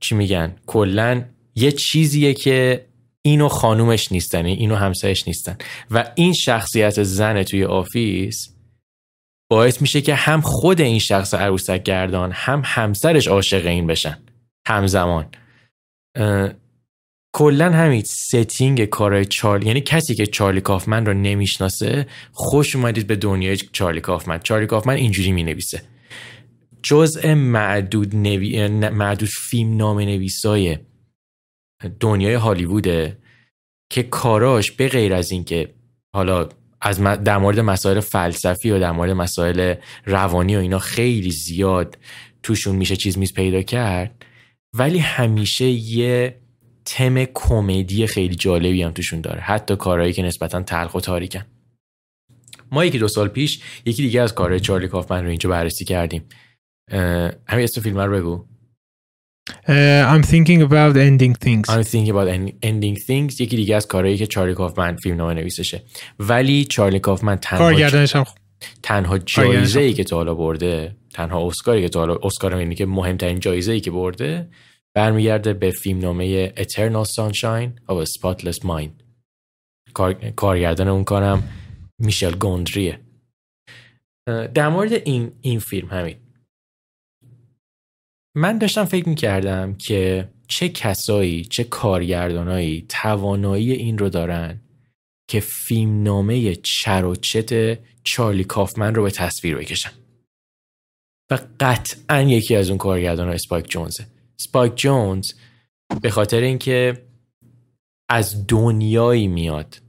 [0.00, 2.86] چی میگن؟ کلا یه چیزیه که
[3.22, 5.56] اینو خانومش نیستن اینو همسایش نیستن.
[5.90, 8.54] و این شخصیت زن توی office
[9.50, 14.18] باعث میشه که هم خود این شخص عروسک گردان هم همسرش عاشق این بشن.
[14.66, 15.26] همزمان.
[17.34, 23.16] کلا همین setting کارهای چارلی یعنی کسی که چارلی کافمن رو نمی‌شناسه خوش اومدید به
[23.16, 24.38] دنیای چارلی کافمن.
[24.38, 25.82] چارلی کافمن اینجوری می‌نویسه.
[26.82, 28.68] جزء معدود, نوی...
[28.68, 30.78] معدود فیلم نام نویسای
[32.00, 33.18] دنیای هالیووده
[33.90, 35.74] که کاراش به غیر از اینکه
[36.14, 36.48] حالا
[36.80, 41.98] از در مورد مسائل فلسفی و در مورد مسائل روانی و اینا خیلی زیاد
[42.42, 44.24] توشون میشه چیز میز پیدا کرد
[44.74, 46.40] ولی همیشه یه
[46.84, 51.46] تم کمدی خیلی جالبی هم توشون داره حتی کارهایی که نسبتا تلخ و تاریکن.
[52.72, 56.22] ما یکی دو سال پیش یکی دیگه از کارهای چارلی کافمن رو اینجا بررسی کردیم.
[57.48, 58.46] همین اسم فیلم رو بگو.
[59.50, 61.68] Uh, I'm thinking about ending things.
[61.68, 62.28] I'm thinking about
[62.62, 63.40] ending things.
[63.40, 65.82] یکی دیگه از کارهایی که چارلی کافمن فیلم نامه نویسشه.
[66.18, 68.24] ولی چارلی کافمن تنها هم
[68.82, 72.86] تنها جایزه ای که تا حالا برده تنها اسکاری که تا حالا اسکار اینه که
[72.86, 74.48] مهمترین جایزه ای که برده
[74.94, 79.04] برمیگرده به فیلم نامه Eternal Sunshine of a Spotless Mind.
[79.94, 80.12] کار...
[80.12, 81.48] کارگردان اون کارم
[81.98, 83.00] میشل گوندریه.
[84.54, 86.16] در مورد این این فیلم همین.
[88.40, 94.60] من داشتم فکر می‌کردم که چه کسایی چه کارگردانایی توانایی این رو دارن
[95.28, 99.90] که فیلم نامه چر و چت چارلی کافمن رو به تصویر بکشن.
[101.30, 104.06] و قطعا یکی از اون کارگردان ها اسپایک جونزه.
[104.36, 105.32] اسپایک جونز
[106.02, 107.02] به خاطر اینکه
[108.10, 109.82] از دنیایی میاد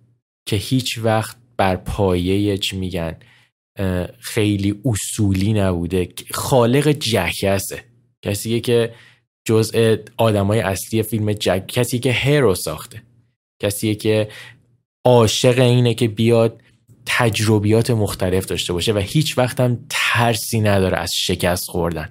[0.46, 3.20] که هیچ وقت بر پایه چی میگن
[4.20, 6.10] خیلی اصولی نبوده.
[6.32, 7.91] خالق جکسه
[8.22, 8.94] کسی که
[9.46, 13.04] جزء آدمای اصلی فیلم جک کسی که هرو ساخته.
[13.62, 14.30] کسی که
[15.06, 16.62] عاشق اینه که بیاد
[17.06, 22.10] تجربیات مختلف داشته باشه و هیچ وقت هم ترسی نداره از شکست خوردن.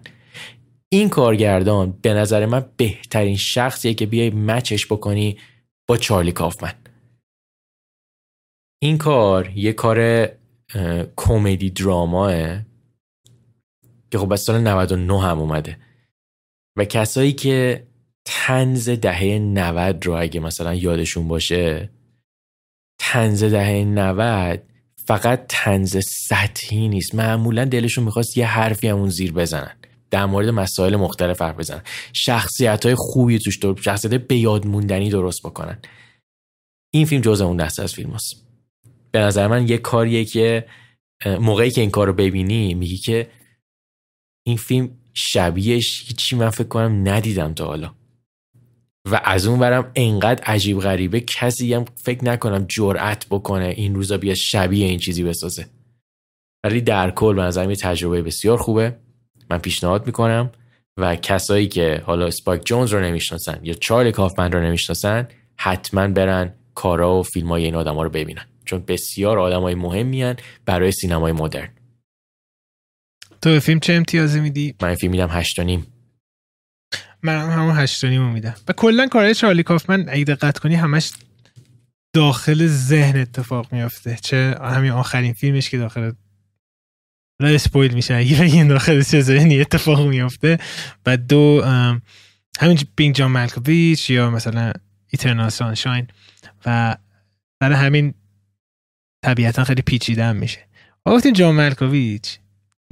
[0.93, 5.39] این کارگردان به نظر من بهترین شخصیه که بیای مچش بکنی
[5.89, 6.75] با چارلی کافمن.
[8.83, 10.29] این کار یه کار
[11.17, 12.33] کمدی دراماه
[14.11, 15.77] که خب از سال 99 هم اومده.
[16.77, 17.87] و کسایی که
[18.25, 21.91] تنز دهه 90 رو اگه مثلا یادشون باشه
[23.01, 24.63] تنز دهه 90
[25.07, 27.15] فقط تنز سطحی نیست.
[27.15, 29.77] معمولا دلشون می‌خواست یه حرفی همون زیر بزنن
[30.11, 31.83] در مورد مسائل مختلف حرف بزنن.
[32.13, 35.79] شخصیت های خوبی توش دور شخصیت به یاد موندنی درست بکنن.
[36.95, 38.47] این فیلم جز اون دسته از فیلم هست.
[39.13, 40.67] به نظر من یه کاریه که
[41.27, 43.31] موقعی که این کار رو ببینی میگی که
[44.47, 47.95] این فیلم شبیهش هیچی من فکر کنم ندیدم تا حالا.
[49.11, 54.19] و از اون برم انقدر عجیب غریبه کسی هم فکر نکنم جرأت بکنه این روزا
[54.19, 55.67] بیا شبیه این چیزی بسازه.
[56.65, 58.97] ولی در کل به نظرم یه تجربه بسیار خوبه.
[59.51, 60.51] من پیشنهاد می‌کنم
[60.97, 66.55] و کسایی که حالا اسپاک جونز رو نمی‌شناسن یا چارلی کافمن رو نمی‌شناسن حتما برن
[66.75, 68.47] کارا و فیلم های این آدما رو ببینن.
[68.65, 70.35] چون بسیار آدمای مهمی
[70.67, 71.69] برای سینمای مدرن.
[73.43, 75.87] تو فیلم چه امتیازی میدی؟ من فیلم میدم هشت و نیم.
[77.23, 78.55] من هم همون هشت و نیم میدم.
[78.69, 81.13] و کلا کارهای چارلی کافمن اگه دقت کنی همش
[82.13, 84.19] داخل ذهن اتفاق میافته.
[84.23, 86.13] چه همین آخرین فیلمش که داخل
[87.41, 88.15] لا اسپویل میشه.
[88.15, 90.59] اگه بگین داخل چه ذهنی اتفاق میافته.
[91.07, 91.63] و دو
[92.61, 94.73] همین بینگ جان مالکوویچ یا مثلا
[95.09, 96.07] ایترنال سانشاین.
[96.67, 96.97] و
[97.61, 98.15] برای همین
[99.25, 100.67] طبیعتا خیلی پیچیده هم میشه.
[101.07, 102.39] وقتی جان مالکوویچ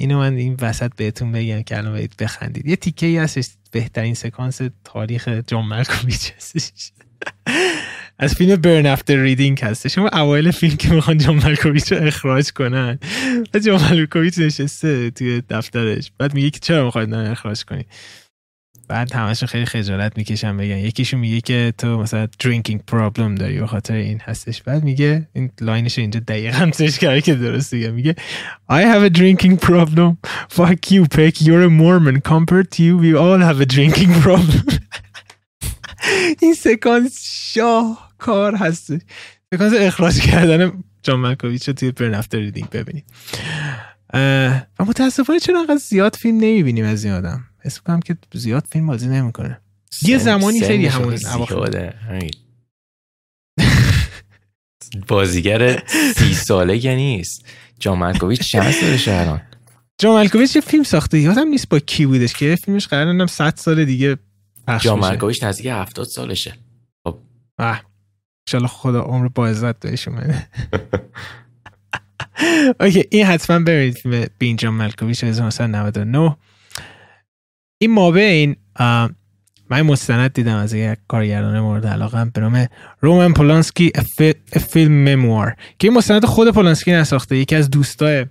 [0.01, 2.67] اینو من این وسط بهتون بگم که الان بخندید.
[2.67, 6.93] یه تیکه ای هستش بهترین سکانس تاریخ جان مالکوویچ هستش
[8.19, 9.95] از فیلم Burn After Reading هستش.
[9.95, 12.99] شما اوایل فیلم که می‌خوان جان رو اخراج کنن.
[13.55, 16.13] و جان مالکوویچ نشسته توی دفترش.
[16.19, 17.85] بعد میگه که چرا می‌خواید اخراج کنی
[18.89, 20.77] بعد همشون خیلی خجالت می‌کشن بگن.
[20.79, 24.63] یکیشون میگه که تو مثلا drinking problem داری به خاطر این هستش.
[24.63, 28.15] بعد میگه این line ش اینجا دقیقا سرچ کرده که درست دیگه میگه
[28.71, 30.17] I have a drinking problem.
[30.57, 31.35] Fuck you Peck.
[31.41, 32.21] You're a Mormon.
[32.21, 34.75] Compared to you, we all have a drinking problem.
[36.43, 37.21] این سکانس
[37.55, 39.01] شاه کار هستش.
[39.55, 43.05] سکانس اخراج کردن جان مکویچ رو توی برنفتر ریدینگ ببینیم.
[44.79, 48.87] و متاسفانه چرا انقدر زیاد فیلم نمی‌بینیم از این آدم؟ حس کنم که زیاد فیلم
[48.87, 49.61] بازی نمی‌کنه.
[50.03, 51.17] یه زمانی خیلی همون
[55.09, 55.83] بازیگر
[56.17, 57.47] سی ساله نیست.
[57.79, 59.43] جان مالکوویچ چند سالشه الان
[59.99, 61.19] جان مالکوویچ یه فیلم ساخته.
[61.19, 64.17] یادم نیست با کی بودش که فیلمش قرار نم 100 سال دیگه
[64.67, 66.55] پخش جان مالکوویچ نزدیک 70 سالشه.
[67.05, 67.19] خب.
[68.55, 70.49] ان خدا عمر با عزت بهش اومده.
[72.81, 76.37] اوکی این حتما برید فیلم بین جان مالکوویچ 1999
[77.79, 78.57] این ما بین
[79.71, 82.67] من مستند دیدم از یک کارگردان مورد علاقه به نام
[83.01, 83.93] رومن پولانسکی
[84.71, 88.27] فیلم مموار که این مستند خود پولانسکی نساخته یکی از دوستای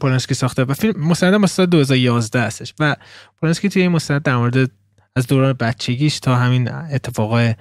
[0.00, 2.96] پولانسکی ساخته و فیلم مستند سال 2011 هستش و
[3.40, 4.70] پولانسکی توی این مستند در مورد
[5.16, 7.54] از دوران بچگیش تا همین اتفاقای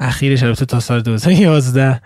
[0.00, 2.00] اخیرش البته تا سال 2011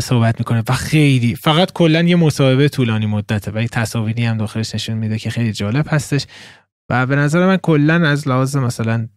[0.00, 4.74] صحبت می‌کنه و خیلی فقط کلا یه مصاحبه طولانی مدته و یه تصاویری هم داخلش
[4.74, 6.26] نشون میده که خیلی جالب هستش.
[6.88, 9.08] و به نظر من کلا از لحاظ مثلا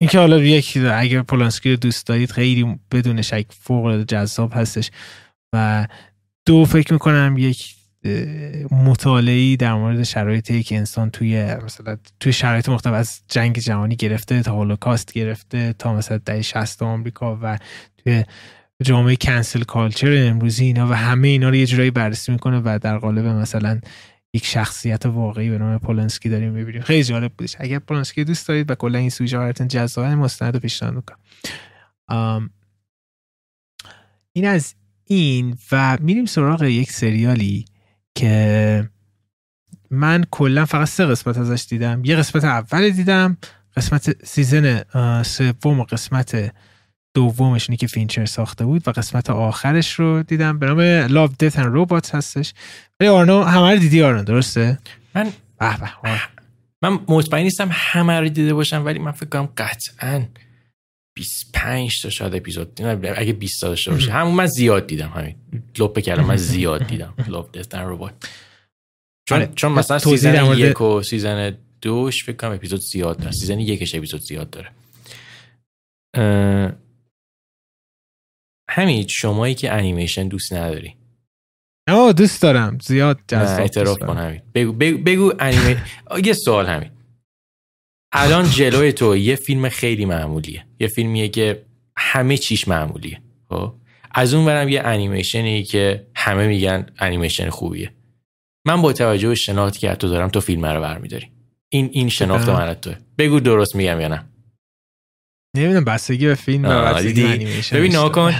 [0.00, 4.90] اینکه حالا یک اگر پولانسکی رو دوست دارید خیلی بدون شک فوق جذاب هستش
[5.52, 5.86] و
[6.46, 7.74] دو فکر می‌کنم یک
[8.70, 14.42] مطالعی در مورد شرایط یک انسان توی مثلا توی شرایط مختلف از جنگ جهانی گرفته
[14.42, 17.58] تا هولوکاست گرفته تا مثلا دهه 60 آمریکا و
[17.98, 18.24] توی
[18.82, 22.98] جامعه کنسل کالچر امروزی اینا و همه اینا رو یه جورایی بررسی می‌کنه و در
[22.98, 23.80] قالب مثلا
[24.34, 26.82] یک شخصیت واقعی به نام پولنسکی داریم می‌بینیم.
[26.82, 27.56] خیلی جالب بودش.
[27.58, 32.50] اگر پولنسکی دوست دارید و کلا این سوژه براتون جذاب مستند رو پیشنهاد می‌کنم.
[34.32, 37.64] این از این و میریم سراغ یک سریالی
[38.14, 38.90] که
[39.90, 42.04] من کلا فقط سه قسمت ازش دیدم.
[42.04, 43.36] یه قسمت اول دیدم
[43.76, 44.82] قسمت season
[45.22, 46.54] سوم و قسمت
[47.14, 50.58] دومش که فینچر ساخته بود و قسمت آخرش رو دیدم.
[50.58, 52.54] به نام Love Death and Robots هستش.
[53.00, 54.78] ولی آرنو همه رو دیدی آرنو درسته؟
[55.14, 56.20] من به به
[56.82, 60.24] من مطمئن نیستم همه رو دیده باشم ولی من فکر کنم قطعا
[61.16, 62.80] 25 تا شاید اپیزود
[63.16, 64.12] اگه 20 تا داشته باشه.
[64.12, 65.34] همون من زیاد دیدم همین.
[65.78, 68.28] لپ کردم من زیاد دیدم Love Death and Robots
[69.28, 69.52] چون آره.
[69.54, 73.32] چون مثلا season یک و season دوش فکر کنم اپیزود زیاد داره.
[73.32, 74.70] season یکش اپیزود زیاد داره.
[78.68, 80.96] همین شمایی که انیمیشن دوست نداری.
[81.88, 82.78] نه دوست دارم.
[82.82, 84.42] زیاد جذاب اعتراف کن همین.
[84.54, 85.82] بگو بگو, بگو انیمه
[86.24, 86.90] یه سوال همین.
[88.12, 90.66] الان جلوی تو یه فیلم خیلی معمولیه.
[90.80, 91.64] یه فیلمیه که
[91.96, 93.74] همه چیش معمولیه خب؟
[94.10, 97.90] از اون برم یه انیمیشنی که همه میگن انیمیشن خوبیه.
[98.66, 101.30] من با توجه به شناختی که تو دارم تو فیلم رو برمیداری.
[101.68, 102.96] این این شناخت من توه.
[103.18, 104.24] بگو درست میگم یا نه.
[105.54, 108.34] نمی‌دونم بستگی به فیلم انیمیشن ببین ناکن.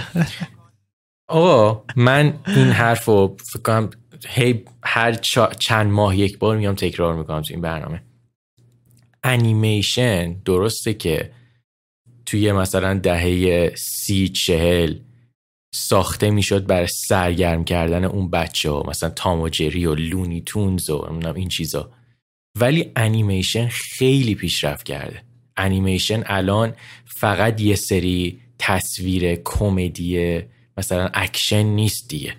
[1.27, 3.89] آقا من این حرف رو فکر کنم
[4.27, 5.13] هی هر
[5.59, 8.01] چند ماه یک بار میام تکرار می‌کنم تو این برنامه.
[9.23, 11.31] انیمیشن درسته که
[12.25, 14.99] توی مثلا دهه سی چهل
[15.75, 20.89] ساخته می‌شد برای سرگرم کردن اون بچه ها مثلا تام و جری و لونی تونز
[20.89, 21.91] و این چیزا.
[22.59, 25.24] ولی انیمیشن خیلی پیشرفت کرده.
[25.57, 26.73] انیمیشن الان
[27.05, 30.41] فقط یه سری تصویر کمدی
[30.77, 32.33] مثلا اکشن نیست دیگه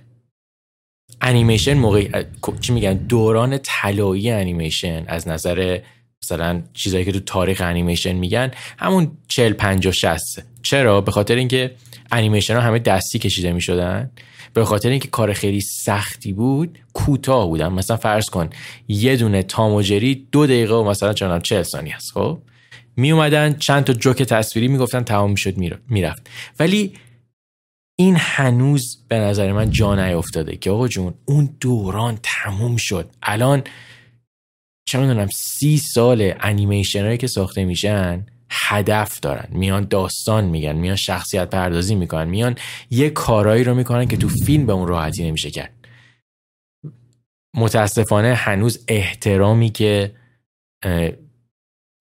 [1.20, 2.24] انیمیشن موقع
[2.61, 5.81] چی میگن؟ دوران طلایی انیمیشن از نظر
[6.22, 10.22] مثلا چیزایی که تو تاریخ انیمیشن میگن همون 40 50 60
[10.62, 11.74] چرا؟ به خاطر اینکه
[12.12, 14.11] انیمیشن ها همه دستی کشیده می‌شدن.
[14.55, 17.68] به خاطر اینکه کار خیلی سختی بود کوتاه بودن.
[17.68, 18.50] مثلا فرض کن
[18.88, 22.38] یه دونه تام و جری دو دقیقه و مثلا چند 40 ثانیه است خب؟
[22.97, 25.57] می اومدن چند تا جوک تصویری می‌گفتن تمام می‌شد
[25.89, 26.31] می‌رفت.
[26.59, 26.99] ولی
[27.99, 33.11] این هنوز به نظر من جا نیافتاده که آقا جون اون دوران تموم شد.
[33.23, 33.63] الان
[34.89, 39.49] چه می‌دونم سی سال انیمیشن که ساخته میشن هدف دارن.
[39.51, 42.57] میان داستان میگن میان شخصیت پردازی می‌کنن میان
[42.91, 45.73] یه کارایی رو می‌کنن که تو فیلم به اون راحتی نمیشه کرد.
[47.57, 50.15] متاسفانه هنوز احترامی که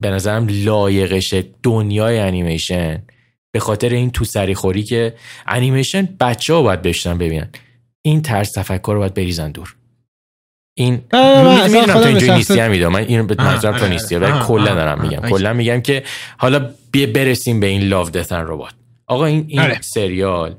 [0.06, 3.04] به نظرم لایقش دنیای انیمیشن.
[3.52, 5.16] به خاطر این تو سری خوری که
[5.48, 7.50] انیمیشن بچه ها باید بشتن ببینن.
[8.02, 9.76] این طرز تفکر رو باید بریزن دور.
[10.78, 14.16] این می‌دونم تو اینجوری نیستی هم می‌دونم من این به منظورم تو نیستی.
[14.16, 15.30] ولی کلا دارم میگم.
[15.30, 16.04] کلا میگم که
[16.38, 18.74] حالا بیا برسیم به این لاو دتن ربات
[19.08, 19.82] آقا این این آره.
[19.82, 20.56] سریال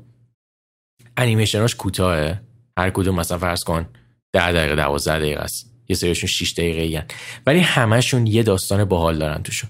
[1.17, 2.41] انیمیشناش کوتاهه.
[2.77, 3.85] هر کدوم مثلا فرض کن
[4.33, 5.76] 10 دقیقه 12 دقیقه است.
[5.89, 7.01] یه سریشون 6 دقیقه این
[7.45, 9.69] ولی همشون یه داستان باحال دارن توشون.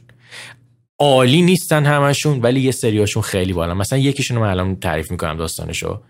[0.99, 5.37] عالی نیستن همشون ولی یه سریاشون خیلی بالا مثلا یکیشون رو من الان تعریف می‌کنم
[5.37, 6.01] داستانشو.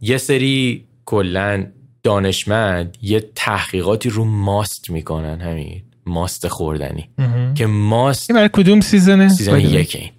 [0.00, 1.66] یه سری کلا
[2.02, 7.08] دانشمند یه تحقیقاتی رو ماست می‌کنن همین ماست خوردنی.
[7.54, 10.10] که ماست برای کدوم سیزنه؟ سیزن یک این.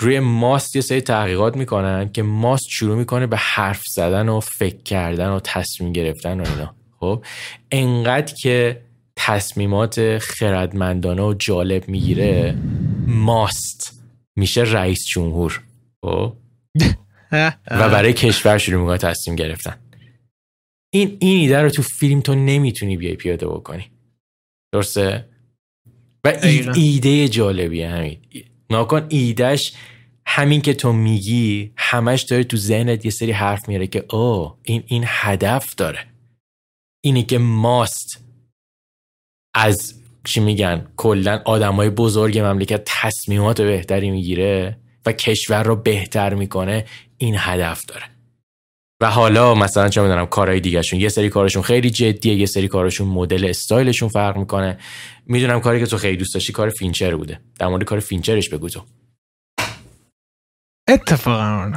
[0.00, 4.82] روی ماست یه سری تحقیقات می‌کنن که ماست شروع می‌کنه به حرف زدن و فکر
[4.82, 6.74] کردن و تصمیم گرفتن و اینا.
[7.00, 7.24] خب
[7.70, 8.82] انقدر که
[9.16, 12.58] تصمیمات خردمندانه و جالب می‌گیره
[13.06, 14.02] ماست
[14.36, 15.62] میشه رئیس جمهور.
[16.00, 16.32] خب؟
[17.70, 19.76] و برای کشور شروع می‌کنه تصمیم گرفتن.
[20.94, 23.84] این این ایده رو تو فیلم تو نمی‌تونی بیای پیاده بکنی.
[24.72, 25.28] درسته؟
[26.24, 26.32] و
[26.74, 28.18] ایده جالبیه همین.
[28.70, 29.72] ناکن ایدهش
[30.26, 34.82] همین که تو میگی همش داره تو ذهنت یه سری حرف میاره که او این
[34.86, 36.06] این هدف داره.
[37.04, 38.24] اینی که ماست.
[39.54, 39.94] از
[40.24, 46.84] چی میگن؟ کلا آدمای بزرگ مملکت تصمیمات بهتری می‌گیره و کشور رو بهتر می‌کنه
[47.18, 48.19] این هدف داره.
[49.02, 51.00] و حالا مثلا چه می‌دونم کارهای دیگهشون.
[51.00, 54.78] یه سری کارشون خیلی جدیه یه سری کارشون مدل استایلشون فرق می‌کنه.
[55.26, 57.40] می‌دونم کاری که تو خیلی دوست داشتی کار فینچر بوده.
[57.58, 58.84] در مورد کار فینچرش بگو تو.
[60.88, 61.72] اتفاقا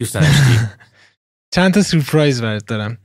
[0.00, 0.58] دوست داشتی
[1.54, 2.98] چند تا سورپرایز برات دارم.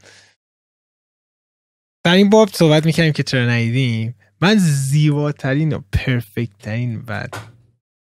[2.05, 4.15] در این باب صحبت می‌کنیم که چرا ندیدیم.
[4.41, 7.27] من زیباترین و perfect ترین و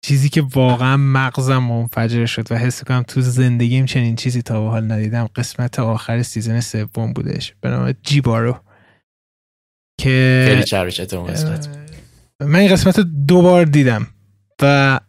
[0.06, 4.68] چیزی که واقعا مغزم منفجر شد و حس کنم تو زندگیم چنین چیزی تا به
[4.68, 7.54] حال ندیدم قسمت آخر season سوم بودش.
[7.60, 8.60] به نام جیبارو.
[10.00, 11.68] که خیلی چربشت اون قسمت
[12.40, 14.06] من این قسمت دو بار دیدم
[14.62, 15.00] و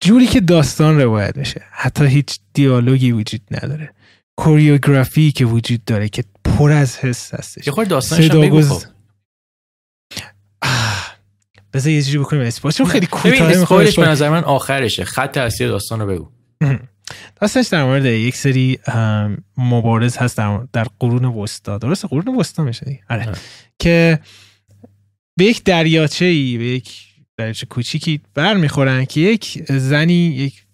[0.00, 3.94] جوری که داستان روایت میشه حتی هیچ دیالوگی وجود نداره.
[4.38, 7.66] کوریوگرافی که وجود داره که پر از حس هستش.
[7.66, 8.93] یه خورده داستانش هم.
[11.72, 12.42] بذار یه جوری بکنیم.
[12.42, 15.04] اسپویل چون خیلی کوتاه اسپویلش به نظر من آخرشه.
[15.04, 16.28] خط اصلی داستان رو بگو.
[17.40, 18.78] داستانش در مورد یک سری
[19.56, 20.36] مبارز هست
[20.72, 21.78] در, قرون وسطا.
[21.78, 23.32] درسته؟ قرون وسطا میشه آره.
[23.78, 24.18] که
[25.36, 27.06] به یک دریاچه ای به یک
[27.36, 30.64] دریاچه کوچیکی برمیخورن که یک زنی یک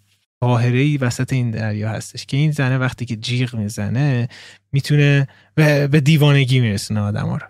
[0.40, 4.28] قاهره وسط این دریا هستش که این زنه وقتی که جیغ می‌زنه
[4.72, 7.46] می‌تونه به دیوانگی میرسونه آدم رو.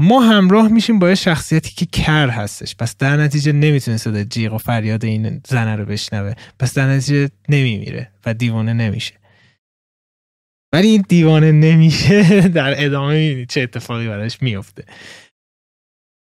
[0.00, 2.76] ما همراه میشیم با شخصیتی که کر هستش.
[2.76, 6.34] پس در نتیجه نمی‌تونه صدا جیغ و فریاد این زنه رو بشنوه.
[6.58, 9.14] پس در نتیجه نمیمیره و دیوانه نمیشه.
[10.72, 14.84] ولی این دیوانه نمیشه در ادامه می‌بینید چه اتفاقی براش میفته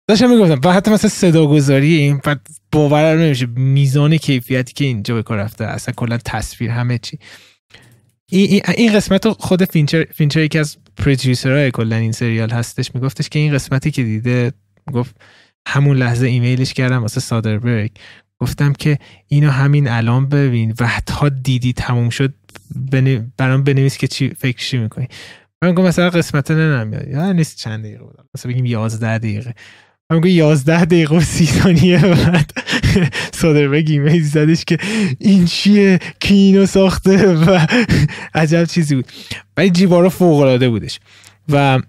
[0.09, 2.21] داشتم می‌گفتم و حتی مثلا صدا گذاری این
[2.71, 3.45] باور نمیشه.
[3.45, 7.19] میزان کیفیتی که اینجا به کار رفته اصلا کلا تصویر همه چی.
[8.29, 13.29] این, این قسمت خود فینچر فینچر یکی از producer های کلا این سریال هستش میگفتش
[13.29, 14.53] که این قسمتی که دیده
[14.93, 15.15] گفت
[15.67, 17.91] همون لحظه ایمیلش کردم واسه سودربرگ
[18.39, 20.73] گفتم که اینو همین الان ببین.
[20.79, 22.33] و تا دیدی تموم شد
[23.37, 25.07] برام بنویس که چی فکر چی می‌کنی.
[25.61, 28.15] من گفتم مثلا قسمت نه نمیاد نیست چند دقیقه بود.
[28.35, 29.53] مثلا بگیم 11 دقیقه.
[30.17, 32.51] گفتم 11 دقیقه و 30 ثانیه بعد
[33.33, 34.77] سودربرگ ایمیل زدش که
[35.19, 37.67] این چیه؟ کی اینو ساخته؟ و
[38.33, 39.11] عجب چیزی بود.
[39.57, 40.99] ولی جیبارو فوق العاده بودش.
[41.49, 41.79] و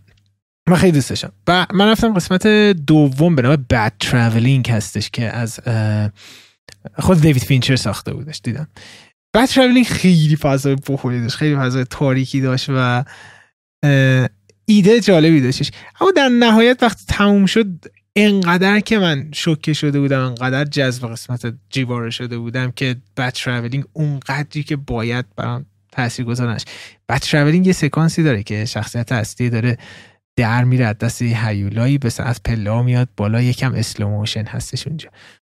[0.69, 1.33] من خیلی دوست داشتم.
[1.49, 5.61] و من رفتم قسمت دوم به نام Bad Travelling هستش که از
[6.99, 8.69] خود دیوید فینچر ساخته بودش دیدم.
[9.35, 13.05] Bad Travelling خیلی فضای بخوری داشت خیلی فضای تاریکی داشت و
[14.67, 15.71] ایده جالبی داشتش.
[16.01, 17.69] اما در نهایت وقتی تموم شد
[18.17, 23.85] انقدر که من شوکه شده بودم انقدر جذب قسمت جیبارو شده بودم که Bad Travelling
[23.93, 26.65] اونقدری که باید برام تاثیر گذار نشد
[27.09, 29.79] Bad Travelling یه سکانسی داره که شخصیت اصلی داره
[30.37, 35.09] در میره از دست هیولایی به از پله‌ها میاد بالا یکم slow motion هستش اونجا.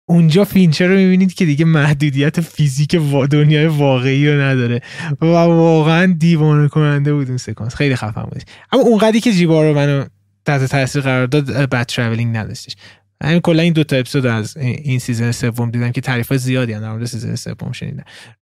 [0.09, 4.81] اونجا فینچر رو می‌بینید که دیگه محدودیت فیزیک و دنیای واقعی رو نداره.
[5.21, 7.75] و واقعا دیوانه کننده بود اون سکانس.
[7.75, 8.43] خیلی خفن بود.
[8.71, 10.05] اما اونقدری که جیبارو منو
[10.49, 12.75] تحت تاثیر قرار داد Bad Travelling نداشتش.
[13.23, 16.91] همین کلا این دو تا اپیزود از این season سوم دیدم که تعریف زیادی در
[16.91, 18.03] مورد season سوم شنیدم.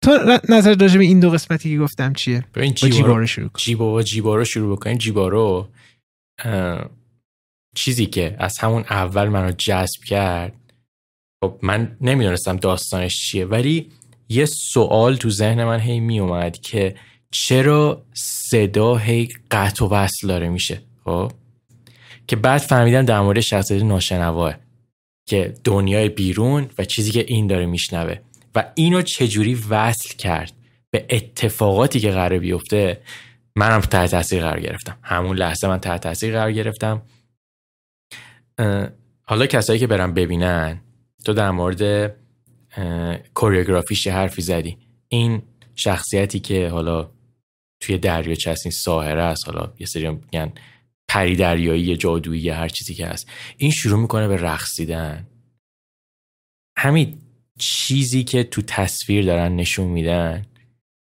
[0.04, 3.58] تو نظر راجع به این دو قسمتی که گفتم چیه؟ با جیبارو شروع کن.
[3.58, 4.98] جیبارو جیبارو شروع بکنیم.
[4.98, 5.68] جیبارو
[7.76, 10.52] چیزی که از همون اول منو جذب کرد
[11.44, 13.90] خب من نمی‌دونستم داستانش چیه ولی
[14.28, 16.96] یه سوال تو ذهن من هی می اومد که
[17.30, 21.32] چرا صدا هی قطع و وصل داره میشه؟ خب؟
[22.32, 24.54] که بعد فهمیدم در مورد شخصیت ناشنواه
[25.28, 28.16] که دنیای بیرون و چیزی که این داره میشنوه.
[28.54, 30.52] و اینو چجوری وصل کرد
[30.90, 33.00] به اتفاقاتی که قرار بیفته
[33.56, 34.98] منم تحت تاثیر قرار گرفتم.
[35.02, 37.02] همون لحظه من تحت تاثیر قرار گرفتم.
[39.22, 40.80] حالا کسایی که برم ببینن
[41.24, 42.14] تو در مورد
[43.34, 44.78] کوریوگرافیش حرفی زدی؟
[45.08, 45.42] این
[45.74, 47.10] شخصیتی که حالا
[47.80, 50.52] توی دریاچه هست ساهره است حالا یه سری میگن
[51.12, 53.28] پری دریایی جادویی هر چیزی که هست.
[53.56, 55.26] این شروع می‌کنه به رقصیدن
[56.78, 57.18] همین
[57.58, 60.46] چیزی که تو تصویر دارن نشون میدن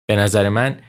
[0.09, 0.79] به نظر من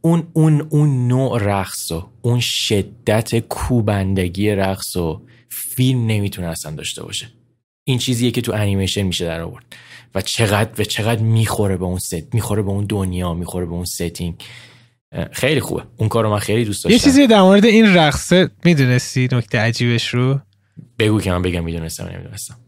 [0.00, 7.02] اون اون اون نوع رقص و اون شدت کوبندگی رقص و فیلم نمی‌تونه اصلا داشته
[7.02, 7.28] باشه.
[7.84, 9.76] این چیزیه که تو انیمیشن میشه در آورد.
[10.14, 13.84] و چقدر و چقدر می‌خوره به اون ست می‌خوره به اون دنیا می‌خوره به اون
[13.84, 14.42] setting.
[15.32, 15.86] خیلی خوبه.
[15.96, 16.92] اون کارو من خیلی دوست داشتم.
[16.92, 20.40] یه چیزی در مورد این رقصه می‌دونستی؟ نکته عجیبش رو؟
[20.98, 22.60] بگو که من بگم می‌دونستم نمی‌دونستم.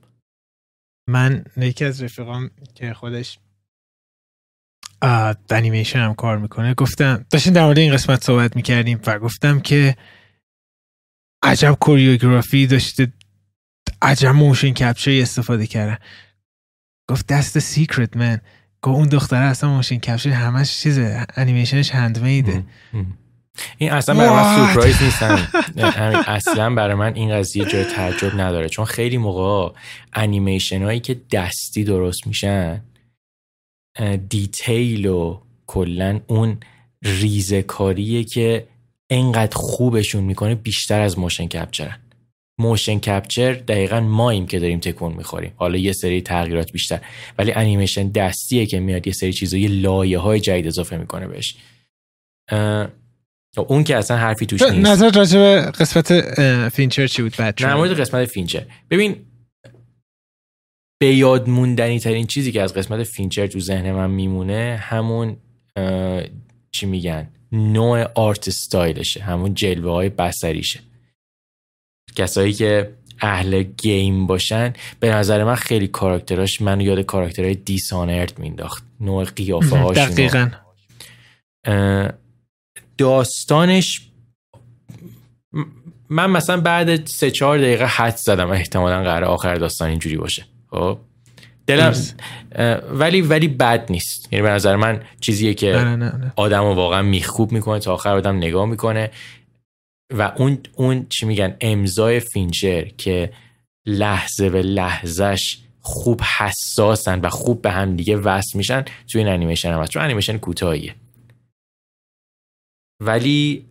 [1.09, 3.39] من یکی از رفیقام که خودش
[5.51, 9.97] انیمیشن هم کار می‌کنه گفتم داشتیم در مورد این قسمت صحبت می‌کردیم و گفتم که
[11.43, 13.13] عجب choreography ای داشته
[14.03, 15.99] عجب motion capture استفاده کردن.
[17.11, 18.41] گفت that's the secret man
[18.83, 22.65] گفت اون دختره اصلا motion capture همش چیزه انیمیشنش handmade ه
[23.79, 25.49] این اصلا برای من سورپرایز نیستن.
[26.27, 28.69] اصلا برای من این قضیه جای تعجب نداره.
[28.69, 29.75] چون خیلی موقع
[30.13, 32.83] انیمیشن هایی که دستی درست میشن
[34.29, 36.59] detail و کلا اون
[37.03, 38.67] ریزکاریه که
[39.11, 41.99] انقدر خوبشون می‌کنه بیشتر از motion capture ن
[42.59, 45.53] motion capture دقیقا ماییم که داریم تکون می‌خوریم.
[45.57, 47.01] حالا یه سری تغییرات بیشتر
[47.39, 51.57] ولی انیمیشن دستیه که میاد یه سری چیزا یه لایه های جدید اضافه می‌کنه بهش.
[53.69, 54.87] اون که اصلا حرفی توش نیست.
[54.87, 56.21] نظر راجع به قسمت
[56.69, 58.67] فینچر چی بود بعد؟ نه مورد قسمت فینچر.
[58.91, 59.17] ببین
[61.01, 65.37] به یاد موندنی ترین چیزی که از قسمت فینچر تو ذهن من میمونه همون
[66.71, 70.81] چی میگن نوع art style شه همون جلوه های بصریشه
[72.17, 78.85] کسایی که اهل game باشن به نظر من خیلی کاراکتراش منو یاد کاراکترهای Dishonored مینداخت.
[79.01, 80.49] نوع قیافه هاش دقیقا.
[82.99, 84.09] داستانش
[86.09, 90.45] من مثلا بعد سه چهار دقیقه حدس زدم احتمالا قرار آخر داستان اینجوری باشه.
[90.71, 90.99] خب؟
[91.67, 91.95] دلم
[92.93, 94.33] ولی ولی بد نیست.
[94.33, 95.99] یعنی به نظر من چیزیه که
[96.37, 99.11] آدم رو واقعا میخکوب می‌کنه تا آخر آدم نگاه می‌کنه.
[100.13, 103.33] و اون اون چی میگن امضای فینچر که
[103.87, 109.73] لحظه به لحظهش خوب حساسن و خوب به هم دیگه وصل میشن توی این انیمیشن
[109.73, 109.91] هم هست.
[109.91, 110.95] چون انیمیشن کوتاهیه.
[113.01, 113.67] ولی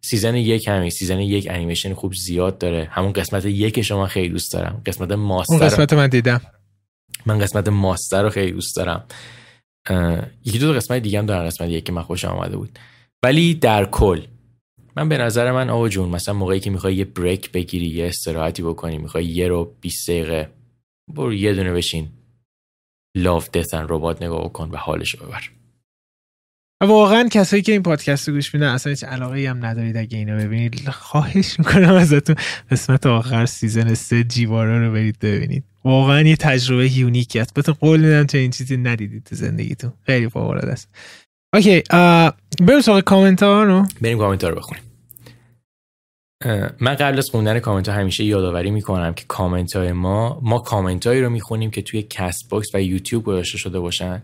[0.00, 2.88] season یک همین season یک انیمیشن خوب زیاد داره.
[2.90, 4.82] همون قسمت یک شما خیلی دوست دارم.
[4.86, 6.40] قسمت ماستر اون قسمت من دیدم.
[7.26, 9.04] من قسمت ماستر رو خیلی دوست دارم.
[10.44, 11.46] یکی دو قسمت دیگه هم دارن.
[11.46, 12.78] قسمت یک که من خوشم آمده بود.
[13.22, 14.22] ولی در کل
[14.96, 18.62] من به نظر من آقا جون مثلا موقعی که می‌خوای یه break بگیری یه استراحتی
[18.62, 20.50] بکنی می‌خوای یه رو 20 دقیقه
[21.14, 22.08] برو یه دونه بشین
[23.16, 25.50] Love Death and Robots نگاه کن و حالش ببر.
[26.82, 30.38] واقعا کسایی که این پادکست رو گوش میدن اصلا هیچ علاقه هم ندارید اگه اینو
[30.38, 30.88] ببینید.
[30.90, 32.36] خواهش می‌کنم ازتون
[32.70, 35.64] قسمت آخر season سه Jibaro رو برید ببینید.
[35.84, 39.92] واقعا یه تجربه unique ی است بهتون قول میدم تو این چیزی ندیدید تو زندگیتون.
[40.06, 40.88] خیلی فوق است.
[41.54, 41.82] okay
[42.60, 43.86] بریم سراغ کامنت ها رو.
[44.00, 44.82] بریم کامنت ها رو بخونیم.
[46.80, 51.06] من قبل از خوندن کامنت ها همیشه یادآوری می‌کنم که کامنت های ما ما کامنت
[51.06, 54.22] هایی رو می‌خونیم که توی CastBox و یوتیوب گذاشته شده باشن.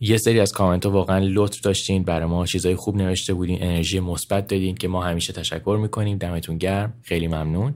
[0.00, 4.00] یه سری از کامنت ها واقعا لطف داشتین برای ما چیزای خوب نوشته بودین انرژی
[4.00, 6.18] مثبت دادین که ما همیشه تشکر می‌کنیم.
[6.18, 7.74] دمتون گرم خیلی ممنون.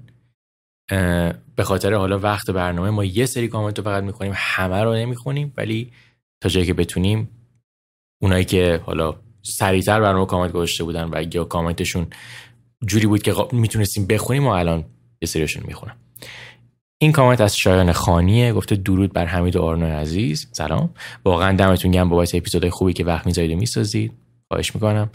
[1.57, 5.53] به خاطر حالا وقت برنامه ما یه سری کامنت رو فقط می‌خونیم همه رو نمی‌خونیم
[5.57, 5.92] ولی
[6.40, 7.28] تا جایی که بتونیم
[8.23, 12.07] اونایی که حالا سریعتر برنامه کامنت گذاشته بودن و یا کامنتشون
[12.87, 14.85] جوری بود که می‌تونستیم بخونیم و الان
[15.23, 15.97] یه سریشون می‌خونم.
[17.01, 20.49] این کامنت از شایان خانیه گفته درود بر حمید و آرنو عزیز.
[20.53, 20.91] سلام.
[21.25, 24.12] واقعا دمتون گرم بابت اپیزودهای خوبی که وقت می‌ذارید و می‌سازید.
[24.53, 25.11] خواهش می‌کنم.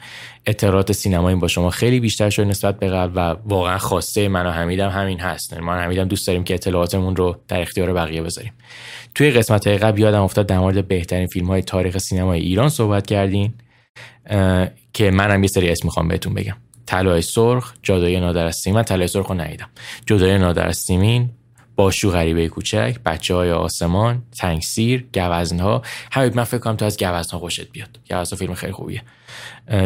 [0.46, 4.52] اطلاعات سینمایی با شما خیلی بیشتر شده نسبت به قبل و واقعا خواسته من و
[4.52, 5.54] حمیدم همین هست.
[5.54, 8.54] من و حمیدم دوست داریم که اطلاعاتمون رو در اختیار بقیه بذاریم.
[9.16, 13.54] توی قسمت قبل یادم افتاد در مورد بهترین فیلم های تاریخ سینمای ایران صحبت کردین
[14.94, 16.58] که منم یه سری اسم می‌خوام بهتون بگم.
[16.86, 18.84] طلای سرخ جادوی نادر از سیمین.
[18.84, 19.70] طلای سرخ رو ندیدم.
[20.06, 21.30] جادوی نادر سیمین
[21.76, 25.82] باشو غریبه کوچک بچه های آسمان تنگسیر گوزنها.
[26.12, 28.00] همه من فکر کنم تو از گوزنها خوشت بیاد.
[28.10, 29.02] گوزنها فیلم خیلی خوبیه.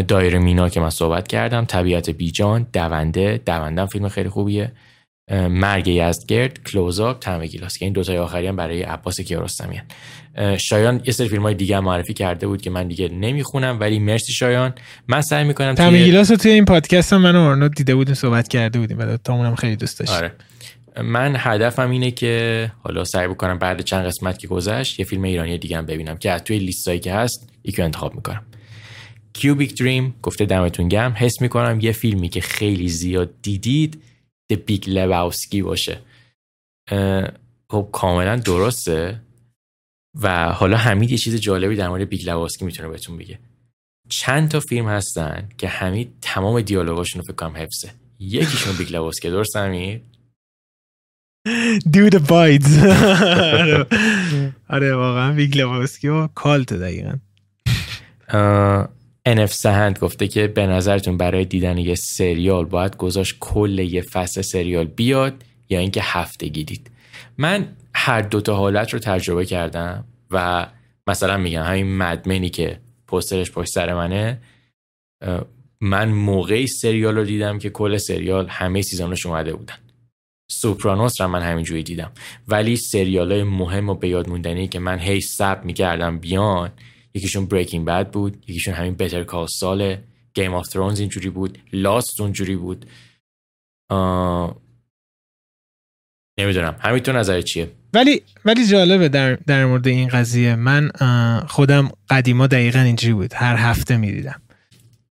[0.07, 3.41] دایر مینا که من صحبت کردم طبیعت بیجان دونده.
[3.45, 4.71] دوندم فیلم خیلی خوبیه.
[5.31, 7.77] مرگ یزدگرد کلوزاپ تم گیلاس.
[7.77, 9.81] که این دوتای آخری هم برای عباس کیارستمی
[10.57, 14.31] شایان یه سری فیلم های دیگه معرفی کرده بود که من دیگه نمی‌خونم ولی مرسی
[14.31, 14.73] شایان.
[15.07, 18.47] من سعی می‌کنم تم گیلاس توی این پادکست هم من و آرنو دیده بودیم صحبت
[18.47, 20.11] کرده بودیم و تامونم خیلی دوست داشت.
[20.11, 20.31] آره.
[21.03, 25.57] من هدفم اینه که حالا سعی بکنم بعد چند قسمت که گذشت یه فیلم ایرانی
[25.57, 28.45] دیگه ببینم که توی لیستایی که هست یکی انتخاب می‌کنم.
[29.33, 31.13] Cubic Dream گفته دمتون گرم.
[31.17, 34.03] حس می‌کنم یه فیلمی که خیلی زیاد دیدید
[34.49, 35.99] The Big Lebowski باشه.
[37.69, 39.21] خب کاملا درسته.
[40.21, 43.39] و حالا حمید یه چیز جالبی در مورد Big Lebowski می‌تونه بهتون بگه.
[44.09, 47.91] چند تا فیلم هستن که حمید تمام دیالوگاشون رو فکر کنم حفظه.
[48.19, 50.16] یکیشون Big Lebowski درست حمید؟
[51.93, 52.77] Dude abides
[54.69, 57.13] آره واقعا Big Lebowski و cult دقیقا.
[59.27, 64.41] NF سهند گفته که به نظرتون برای دیدن یه سریال باید گذاشت کل یه فصل
[64.41, 65.33] سریال بیاد
[65.69, 66.91] یا اینکه هفتگی دید
[67.37, 70.67] من هر دوتا حالت رو تجربه کردم و
[71.07, 74.41] مثلا میگم همین Mad Men ی که پوسترش پشت سر منه
[75.81, 79.75] من موقعی سریال رو دیدم که کل سریال همه season اش اومده بودن.
[80.47, 82.11] Sopranos رو من همینجوری دیدم.
[82.47, 86.71] ولی سریال های مهم و به یاد موندنی که من هی صبر می‌کردم بیان
[87.13, 89.97] یکیشون Breaking Bad بود یکیشون همین Better Call Saul
[90.33, 92.85] Game of Thrones اینجوری بود Lost اونجوری بود.
[96.39, 96.75] نمی‌دونم.
[96.79, 100.55] همین تو نظر چیه؟ ولی ولی جالبه در, در مورد این قضیه.
[100.55, 100.89] من
[101.47, 103.33] خودم قدیما دقیقا اینجوری بود.
[103.33, 104.41] هر هفته می‌دیدم.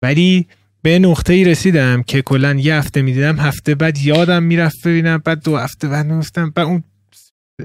[0.02, 0.48] ولی
[0.82, 5.44] به نقطه ای رسیدم که کلا یه هفته می‌دیدم هفته بعد یادم می‌رفت ببینم بعد
[5.44, 6.84] دو هفته بعد میفتم بعد اون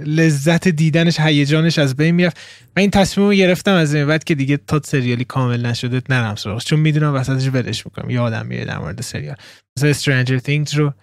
[0.06, 2.36] لذت دیدنش هیجانش از بین می‌رفت
[2.76, 6.34] من این تصمیم رو گرفتم از این بعد که دیگه تا سریالی کامل نشده نرم
[6.34, 8.10] سراغ چون می‌دونم وسطش ولش می‌کنم.
[8.10, 9.36] یادم میره در مورد سریال.
[9.78, 10.94] مثلا Stranger Things رو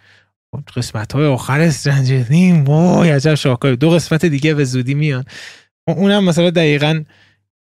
[0.75, 5.25] قسمت های آخر Stranger Things وای عجب شاکاری دو قسمت دیگه به زودی میان.
[5.87, 7.03] اونم مثلا دقیقا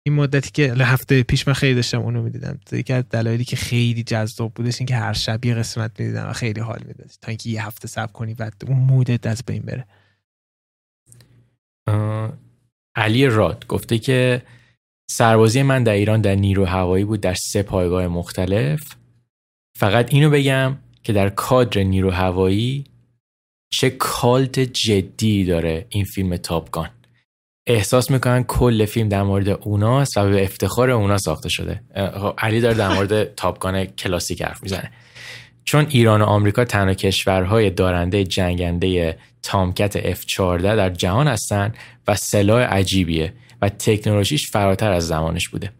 [0.07, 2.61] این مدتی که هفته پیش من خیلی داشتم اونو می‌دیدم.
[2.73, 6.33] یکی از دلایلی که خیلی جذاب بودش این که هر شب یه قسمت می‌دیدم و
[6.33, 9.87] خیلی حال می‌داد تا اینکه یه هفته صبر کنی و اون مودت از بین بره.
[12.97, 14.43] علی راد گفته که
[15.11, 18.95] سربازی من در ایران در نیرو هوایی بود در سه پایگاه مختلف.
[19.79, 22.85] فقط اینو بگم که در کادر نیرو هوایی
[23.73, 26.91] چه کالت جدی داره این فیلم تاپگان
[27.67, 31.81] احساس می‌کنن کل فیلم در مورد اوناست و به افتخار اونا ساخته شده.
[31.95, 34.91] خب، علی داره در مورد تاپگان کلاسیک حرف می‌زنه.
[35.65, 41.73] چون ایران و آمریکا تنها کشورهای دارنده جنگنده تامکت F-14 در جهان هستن
[42.09, 45.71] و سلاح عجیبیه و تکنولوژیش فراتر از زمانش بوده.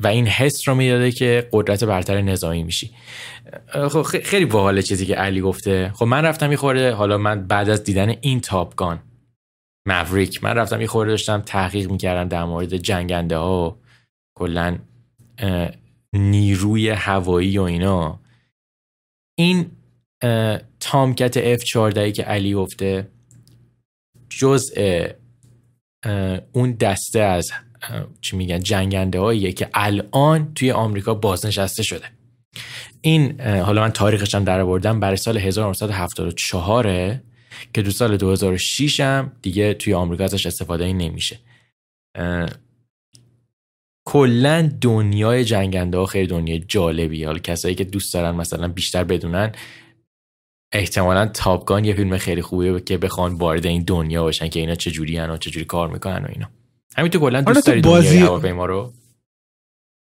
[0.00, 2.90] و این حس رو می‌داده که قدرت برتر نظامی میشی.
[3.90, 5.92] خب خیلی باحاله چیزی که علی گفته.
[5.94, 9.00] خب من رفتم میخورده حالا من بعد از دیدن این تاپگان
[9.86, 13.78] موریک من رفتم میخورده داشتم تحقیق می‌کردم در مورد جنگنده ها
[14.38, 14.78] کلا
[16.12, 18.20] نیروی هوایی و اینا.
[19.38, 19.70] این
[20.80, 23.08] تامکت F14 که علی گفته
[24.28, 25.06] جزء
[26.52, 27.52] اون دسته از
[28.20, 32.04] چی میگن جنگنده هاییه که الان توی آمریکا بازنشسته شده.
[33.00, 37.18] این حالا من تاریخش هم در بردم برای سال 1974
[37.72, 41.38] که دو سال 2006 هم دیگه توی آمریکا ازش استفاده ای نمیشه
[44.06, 49.52] کلا دنیای جنگنده ها خیلی دنیای جالبی حالا کسایی که دوست دارن مثلا بیشتر بدونن
[50.72, 54.90] احتمالا تاپگان یه فیلم خیلی خوبیه که بخوان وارد این دنیا باشن که اینا چه
[54.90, 56.50] جوری و چه جوری کار می‌کنن و اینا.
[56.96, 58.08] همین تو کلا دوست داری بازی...
[58.08, 58.92] دنیای هواپیما رو؟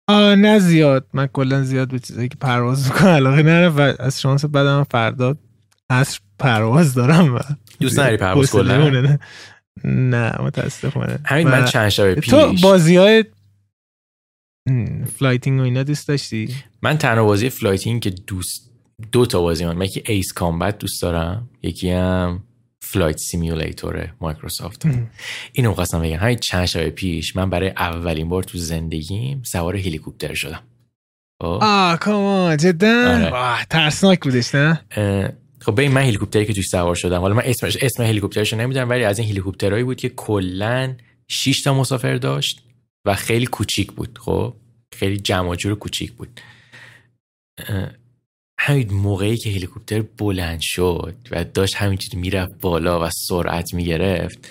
[0.08, 1.08] آه نه زیاد.
[1.14, 5.36] من کلا زیاد به چیزایی که پرواز می‌کنه علاقه ندارم و از شانس بدم فردا
[5.89, 7.40] عصر پرواز دارم و
[7.80, 9.18] دوست نداری پرواز کلا؟
[9.84, 11.20] نه متاسفانه.
[11.26, 12.30] همین من چند شب پیش.
[12.30, 13.26] تو بازی های
[15.18, 18.72] flighting و اینا دوست داشتی؟ من تنها بازی flighting که دوست
[19.12, 21.50] دو تا بازی من یکی Ace Combat دوست دارم.
[21.62, 22.44] یکی هم
[22.82, 24.86] Flight Simulator مایکروسافت
[25.54, 26.18] اینو خواستم بگم.
[26.18, 30.62] همین چند شب پیش من برای اولین بار تو زندگیم سوار هلیکوپتر شدم.
[31.42, 33.66] خب؟ آه کاما جدا؟ آره.
[33.66, 34.82] ترسناک بودش نه؟
[35.62, 38.89] خب به این من هلیکوپتری که توش سوار شدم حالا من اسمش اسم هلیکوپترشو نمی‌دونم
[38.89, 40.95] ولی از این هلیکوپترهایی بود که کلا
[41.28, 42.64] 6 تا مسافر داشت
[43.05, 44.53] و خیلی کوچیک بود خب؟
[44.95, 46.39] خیلی جمع جور کوچیک بود.
[48.60, 54.49] همین موقعی که هلیکوپتر بلند شد و داشت همینجوری می‌رفت بالا و سرعت می‌گرفت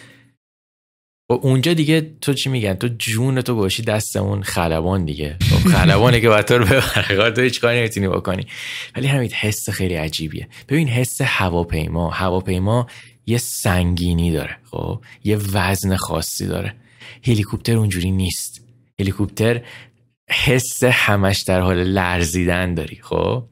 [1.31, 5.37] و اونجا دیگه تو چی میگن؟ تو جون تو باشی دست اون خلبان دیگه.
[5.41, 8.47] خب خلبانه که رو ببره تو هیچ کاری نمی‌تونی بکنی.
[8.97, 10.49] ولی همین حس خیلی عجیبیه.
[10.68, 12.87] ببین حس هواپیما هواپیما
[13.26, 16.74] یه سنگینی داره خب؟ یه وزن خاصی داره.
[17.26, 18.64] هلیکوپتر اونجوری نیست.
[19.01, 19.61] هلیکوپتر
[20.31, 23.45] حس همش در حال لرزیدن داری خب؟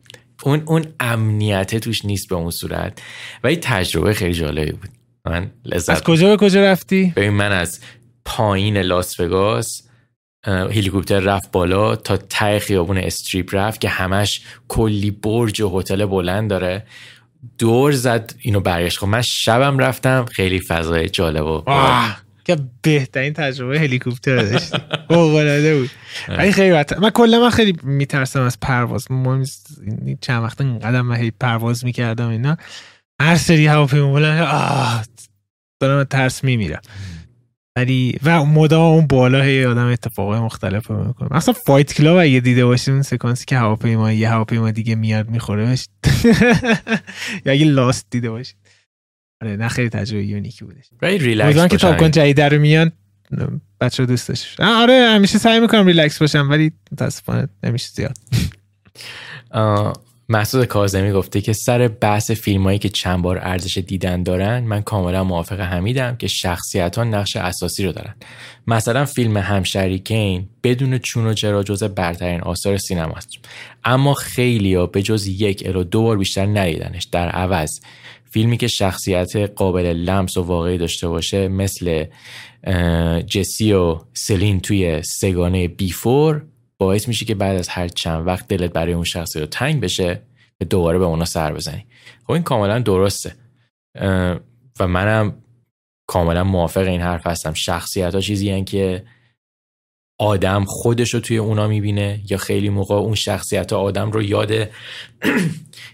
[0.42, 3.02] اون اون امنیت توش نیست به اون صورت.
[3.44, 4.95] و تجربه خیلی جالبی بود.
[5.26, 7.80] من لذت از کجا به کجا رفتی؟ ببین من از
[8.24, 9.82] پایین لاس وگاس
[10.46, 16.50] هلیکوپتر رفت بالا تا ته خیابون استریپ رفت که همش کلی برج و هتل بلند
[16.50, 16.86] داره.
[17.58, 18.98] دور زد اینو برگشت.
[18.98, 21.62] خب من شبم رفتم خیلی فضای جالب و
[22.44, 24.76] که بهترین تجربه هلیکوپتر داشت
[25.08, 25.30] فوق
[25.78, 25.90] بود.
[26.28, 29.12] ولی خیلی من کلا من خیلی میترسم از پرواز.
[29.12, 29.44] ما
[30.20, 32.56] چند وقت قدم من پرواز می‌کردم اینا.
[33.20, 34.46] هر سری هواپیما بلند
[35.80, 36.80] دارم ترس میمیرم
[37.76, 41.28] ولی و مدام اون بالا هی آدم اتفاق مختلف می‌کنه.
[41.30, 45.76] مثلا فایت کلاب اگه دیده باشید اون سکانسی که هواپیما یه هواپیما دیگه میاد می‌خوره.
[47.44, 48.56] یا اگه لاست دیده باشید
[49.42, 50.84] آره نه خیلی تجربه یونیکی بودش.
[51.02, 52.92] ولی ریلکس که تاپ کن جدید رو میان
[53.80, 58.18] بچه دوستش آره همیشه سعی می‌کنم ریلکس باشم ولی متاسفانه نمیشه زیاد.
[60.28, 65.24] محسود کازمی گفته که سر بحث فیلمایی که چند بار ارزش دیدن دارن من کاملا
[65.24, 68.14] موافق حمیدم که شخصیت ها نقش اساسی رو دارن.
[68.66, 73.28] مثلا فیلم همشری کین بدون چون و چرا جز برترین آثار سینماست.
[73.84, 77.04] اما خیلی ها به جز یک الو دو بار بیشتر ندیدنش.
[77.04, 77.80] در عوض
[78.30, 82.04] فیلمی که شخصیت قابل لمس و واقعی داشته باشه مثل
[83.26, 86.42] جسی و سلین توی سگانه بیفور
[86.78, 90.22] باعث میشه که بعد از هر چند وقت دلت برای اون شخصی رو تنگ بشه
[90.60, 91.86] و دوباره به اونا سر بزنی.
[92.24, 93.36] خب این کاملا درسته.
[94.80, 95.34] و منم
[96.06, 97.54] کاملا موافق این حرف هستم.
[97.54, 99.04] شخصیت ها چیزی که
[100.18, 104.50] آدم خودش رو توی اونا می‌بینه یا خیلی موقع اون شخصیت ها آدم رو یاد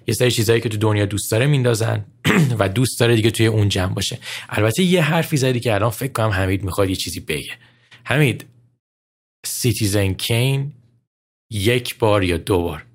[0.08, 2.04] یه سری چیزهایی که تو دنیا دوست داره میندازن
[2.58, 4.18] و دوست داره دیگه توی اون جمع باشه.
[4.48, 7.52] البته یه حرفی زدی که الان فکر کنم حمید می‌خواد یه چیزی بگه.
[8.04, 8.44] حمید
[9.46, 10.72] Citizen Kane
[11.50, 12.86] یک بار یا دو بار.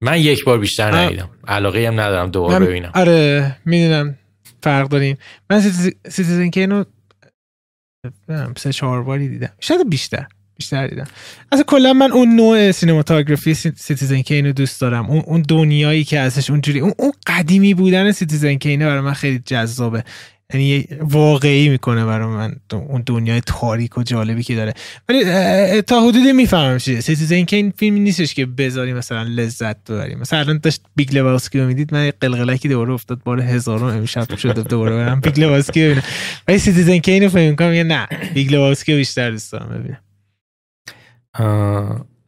[0.00, 1.30] من یک بار بیشتر ندیدم.
[1.48, 2.90] علاقه هم ندارم دوبار ببینم.
[2.94, 4.18] آره می‌دونم.
[4.62, 5.18] فرق داریم.
[5.50, 6.84] من Citizen Kane رو
[8.56, 9.52] سه چهار باری دیدم.
[9.60, 10.26] شاید بیشتر.
[10.56, 11.06] بیشتر دیدم.
[11.52, 15.10] از کلا من اون نوع cinematography Citizen Kane رو دوست دارم.
[15.10, 19.12] اون اون دنیایی که ازش اونجوری اون, اون قدیمی بودن Citizen Kane ه برای من
[19.12, 20.04] خیلی جذابه.
[20.54, 24.74] یعنی واقعی می‌کنه برای من اون دنیای تاریک و جالبی که داره.
[25.08, 25.24] ولی
[25.82, 27.00] تا حدودی می‌فهمم چیه.
[27.00, 30.18] Citizen Kane این فیلم نیستش که بذاری مثلا لذت ببریم.
[30.18, 34.62] مثلا الان داشت Big Lebowski رو می‌دید من قلقلکی دوباره افتاد بار هزارم امشب شده
[34.62, 36.02] دوباره برم Big Lebowski ببینم.
[36.48, 40.00] ولی Citizen Kane اینو فکر می‌کنم نه Big Lebowski بیشتر دوست دارم ببینم.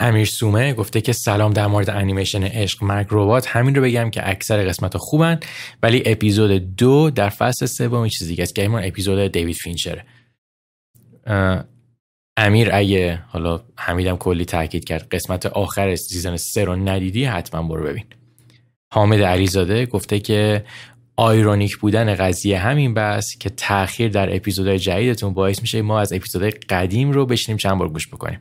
[0.01, 3.47] امیر سومه گفته که سلام در مورد انیمیشن عشق مرگ ربات.
[3.47, 5.41] همین رو بگم که اکثر قسمت ها خوبن
[5.83, 10.05] ولی اپیزود دو در فصل سوم چیز دیگه است که اپیزود دیوید فینچره.
[12.37, 17.85] امیر اگه حالا حمیدم کلی تاکید کرد قسمت آخر season سه رو ندیدی حتما برو
[17.85, 18.05] ببین.
[18.93, 20.65] حامد علیزاده گفته که
[21.17, 26.51] ironic بودن قضیه همین بس که تاخیر در اپیزودهای جدیدتون باعث میشه ما از اپیزودهای
[26.51, 28.41] قدیم رو بشینیم چند بار گوش بکنیم.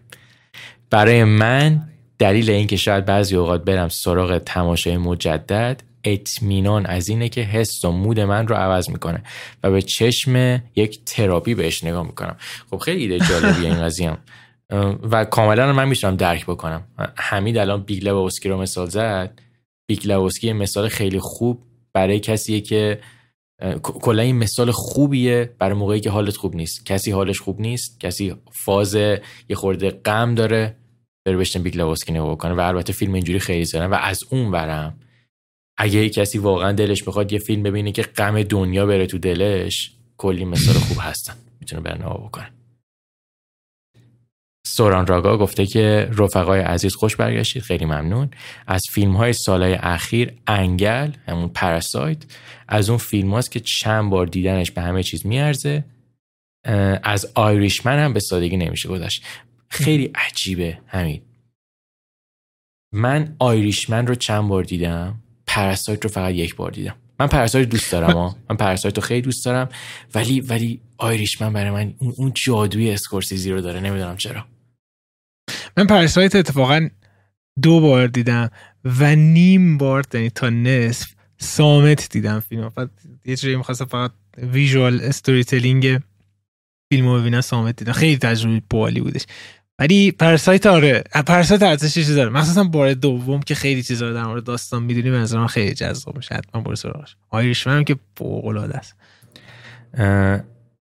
[0.89, 7.41] برای من دلیل اینکه شاید بعضی اوقات برم سراغ تماشای مجدد اطمینان از اینه که
[7.41, 9.23] حس و mood من رو عوض می‌کنه
[9.63, 12.35] و به چشم یک تراپی بهش نگاه می‌کنم.
[12.71, 14.17] خب خیلی ایده جالبیه این قضیه.
[15.11, 16.83] و کاملا من می‌تونم درک بکنم.
[17.15, 19.41] حمید الان Big Lebowski رو مثال زد.
[19.87, 21.63] Big Lebowski مثال خیلی خوب
[21.93, 22.99] برای کسیه که
[23.83, 26.85] کلا این مثال خوبیه برای موقعی که حالت خوب نیست.
[26.85, 30.75] کسی حالش خوب نیست کسی فاز یه خورده غم داره
[31.25, 34.51] بره بشینه Big Lebowski نگاه کنه و البته فیلم اینجوری خیلی زدن و از اون
[34.51, 34.99] ورم
[35.77, 40.45] اگه کسی واقعا دلش می‌خواد یه فیلم ببینه که غم دنیا بره تو دلش کلی
[40.45, 41.33] مثال خوب هستن.
[41.59, 42.51] می‌تونه بره نگاه بکنه.
[44.67, 48.29] سوران راگا گفته که رفقای عزیز خوش برگشتید خیلی ممنون.
[48.67, 52.17] از فیلم های سالهای اخیر انگل همون پراسایت
[52.67, 55.83] از اون فیلم هاست که چند بار دیدنش به همه چیز میارزه.
[57.03, 59.23] از آیریشمن هم به سادگی نمیشه گذاشت
[59.69, 61.21] خیلی عجیبه همین.
[62.93, 65.15] من Irishman رو چند بار دیدم؟
[65.47, 66.95] Parasite رو فقط یک بار دیدم.
[67.19, 69.69] من Parasite دوست دارم من Parasite رو خیلی دوست دارم.
[70.15, 73.79] ولی ولی Irishman برای من اون جادوی اسکورسیزی رو داره.
[73.79, 74.45] نمی‌دونم چرا.
[75.77, 76.89] من Parasite اتفاقا
[77.61, 78.49] دو بار دیدم
[78.85, 82.69] و نیم بار یعنی تا نصف صامت دیدم فیلم.
[82.69, 82.89] فقط
[83.25, 85.99] یه جوری می‌خواستم فقط visual storytelling
[86.93, 87.91] فیلم رو ببینم صامت دیدم.
[87.91, 89.25] خیلی تجربه باحالی بودش.
[89.79, 92.29] ولی پرسایت آره پرسایت ارزش چیزی داره.
[92.29, 96.35] مخصوصا بار دوم که خیلی چیزا در مورد داستان می‌دونی به نظر خیلی جذاب میشه.
[96.35, 97.15] حتما برو سراغش.
[97.29, 98.95] آیریشمن که فوق العاده است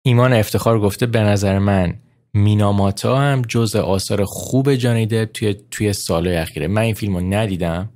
[0.02, 1.94] ایمان افتخار گفته به نظر من
[2.34, 7.20] میناماتا هم جز آثار خوب جانی دپ توی توی سالهای اخیره من این فیلم رو
[7.20, 7.88] ندیدم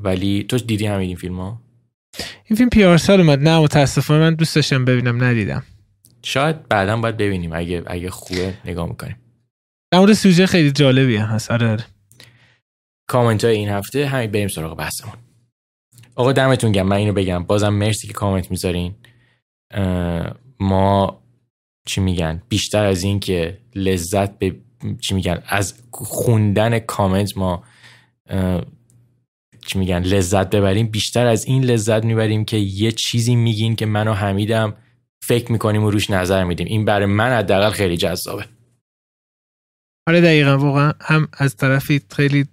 [0.00, 1.60] ولی تو دیدی هم این فیلم ها؟
[2.44, 3.48] این فیلم پیار سال اومد.
[3.48, 5.62] نه متاسفانه من دوست داشتم ببینم ندیدم.
[6.22, 7.50] شاید بعدا باید ببینیم.
[7.52, 9.16] اگه اگه خوبه نگاه می‌کنیم.
[9.90, 11.50] در مورد سوژه خیلی جالبی هست.
[11.50, 11.84] آره, آره.
[13.08, 14.06] کامنت های این هفته.
[14.06, 15.14] همین بریم سراغ بحثمون.
[16.14, 17.44] آقا دمتون گم من اینو بگم.
[17.44, 18.94] بازم مرسی که کامنت می‌ذارین.
[20.60, 21.20] ما
[21.88, 24.56] چی میگن؟ بیشتر از این که لذت به
[25.00, 27.64] چی میگن؟ از خوندن کامنت ما
[29.66, 30.86] چی میگن؟ لذت ببریم.
[30.86, 34.74] بیشتر از این لذت می‌بریم که یه چیزی میگین که منو حمیدم
[35.22, 36.66] فکر می‌کنیم و روش نظر میدیم.
[36.66, 38.44] این برای من حداقل خیلی جذابه.
[40.08, 40.58] آره دقیقا.
[40.58, 42.46] واقعا هم از طرفی خیلی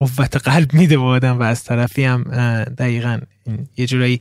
[0.00, 2.22] قوت قلب میده به آدم و از طرفی هم
[2.64, 3.20] دقیقا
[3.76, 4.20] یه جورایی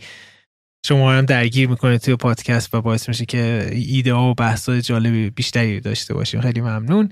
[0.85, 5.29] شما هم درگیر می‌کنه توی پادکست و باعث میشه که ایده ها و بحث جالبی
[5.29, 6.41] بیشتری داشته باشیم.
[6.41, 7.11] خیلی ممنون.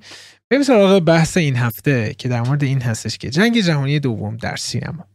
[0.50, 4.56] بریم سراغ بحث این هفته که در مورد این هستش که جنگ جهانی دوم در
[4.56, 5.08] سینما.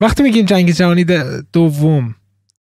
[0.00, 1.04] وقتی میگیم جنگ جهانی
[1.52, 2.14] دوم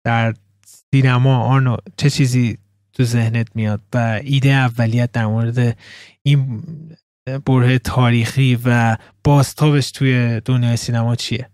[0.03, 0.33] در
[0.65, 2.57] سینما آنو چه چیزی
[2.93, 5.77] تو ذهنت میاد و ایده اولیت در مورد
[6.23, 6.63] این
[7.45, 11.49] بره تاریخی و بازتابش توی دنیای سینما چیه؟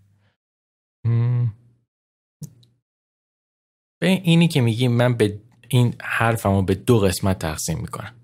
[4.02, 8.16] به اینی که میگیم من به این حرفمو به دو قسمت تقسیم می‌کنم.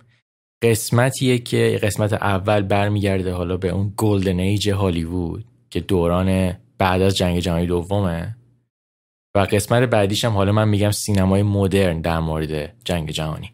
[0.64, 7.18] قسمتیه که قسمت اول برمیگرده حالا به اون گلدن ایج هالیوود که دوران بعد از
[7.18, 8.38] جنگ جهانی دومه.
[9.36, 13.52] و قسمت بعدیش هم حالا من میگم سینمای مدرن در مورد جنگ جهانی.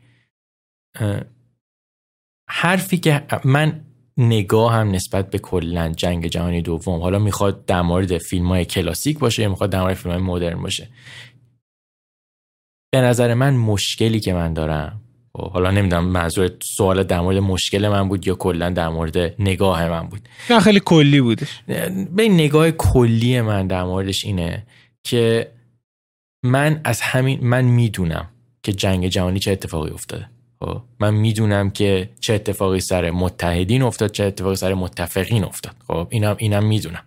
[2.50, 3.87] حرفی که من
[4.18, 7.02] نگاه هم نسبت به کلا جنگ جهانی دوم.
[7.02, 10.62] حالا می‌خواد در مورد فیلم های کلاسیک باشه یا می‌خواد در مورد فیلم های مدرن
[10.62, 10.90] باشه.
[12.92, 15.02] به نظر من مشکلی که من دارم
[15.34, 19.90] خب، حالا نمی‌دونم منظور سوال در مورد مشکل من بود یا کلا در مورد نگاه
[19.90, 20.30] من بود.
[20.50, 21.62] نه خیلی کلی بودش.
[22.16, 24.66] به نگاه کلی من در موردش اینه
[25.04, 25.52] که
[26.44, 28.28] من از همین من می‌دونم
[28.64, 30.30] که جنگ جهانی چه اتفاقی افتاده.
[31.00, 35.76] من می‌دونم که چه اتفاقی سر متحدین افتاد چه اتفاقی سر متفقین افتاد.
[35.88, 37.04] خب اینم اینم می‌دونم.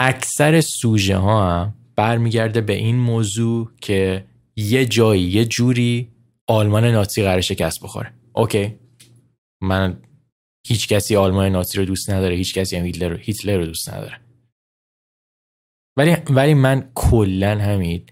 [0.00, 4.24] اکثر سوژه ها هم برمیگرده به این موضوع که
[4.56, 6.08] یه جایی یه جوری
[6.46, 8.12] آلمان نازی قرار شکست بخوره.
[8.32, 8.74] اوکی.
[9.62, 9.96] من
[10.66, 13.90] هیچ کسی آلمان نازی رو دوست نداره هیچ کسی هم هیتلر رو, هیتلر رو دوست
[13.94, 14.20] نداره.
[15.96, 18.06] ولی ولی من کلا همین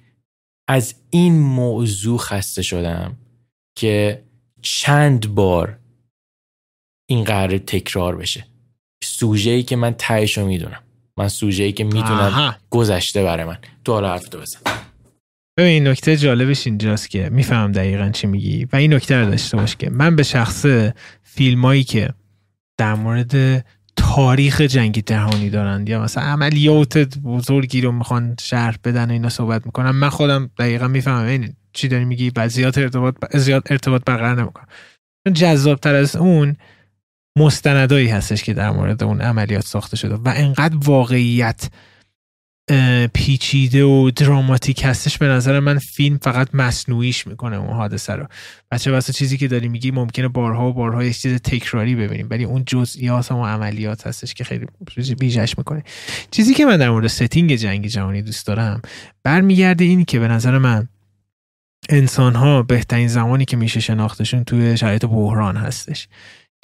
[0.68, 3.16] از این موضوع خسته شدم
[3.74, 4.22] که
[4.62, 5.78] چند بار
[7.10, 8.46] این قرار تکرار بشه.
[9.04, 10.82] سوژه ای که من تهش رو می‌دونم.
[11.16, 13.58] من سوژه ای که می‌دونم گذشته برای من.
[13.84, 14.58] تو حالا حرف بزن.
[15.58, 18.64] ببین نکته جالبش اینجاست که میفهم دقیقا چی میگی.
[18.72, 20.66] و این نکته رو داشته باش که من به شخص
[21.22, 22.10] فیلمایی که
[22.78, 23.66] در مورد
[23.96, 29.66] تاریخ جنگ جهانی دارن یا مثلا عملیات بزرگی رو می‌خوان شرح بدن و اینا صحبت
[29.66, 31.26] می‌کنم من خودم دقیقا می‌فهمم.
[31.26, 34.66] این چی داری میگی؟ بعد زیاد ارتباط زیاد ارتباط برقرار نمی‌کنم.
[35.28, 36.56] چون تر از اون
[37.38, 41.70] مستندایی هستش که در مورد اون عملیات ساخته شده و انقدر واقعیت
[43.14, 48.26] پیچیده و دراماتیک هستش به نظر من فیلم فقط مصنوعیش می‌کنه اون حادثه رو.
[48.70, 52.44] بچه واسه چیزی که داری میگی ممکنه بارها و بارها یه چیز تکراری ببینیم ولی
[52.44, 54.66] اون جزئیات و عملیات هستش که خیلی
[55.18, 55.82] بیجش می‌کنه.
[56.30, 58.82] چیزی که من در مورد setting جنگ جهانی دوست دارم
[59.24, 60.88] برمیگرده این که به نظر من
[61.88, 66.08] انسان ها بهترین زمانی که میشه شناختشون توی شرایط بحران هستش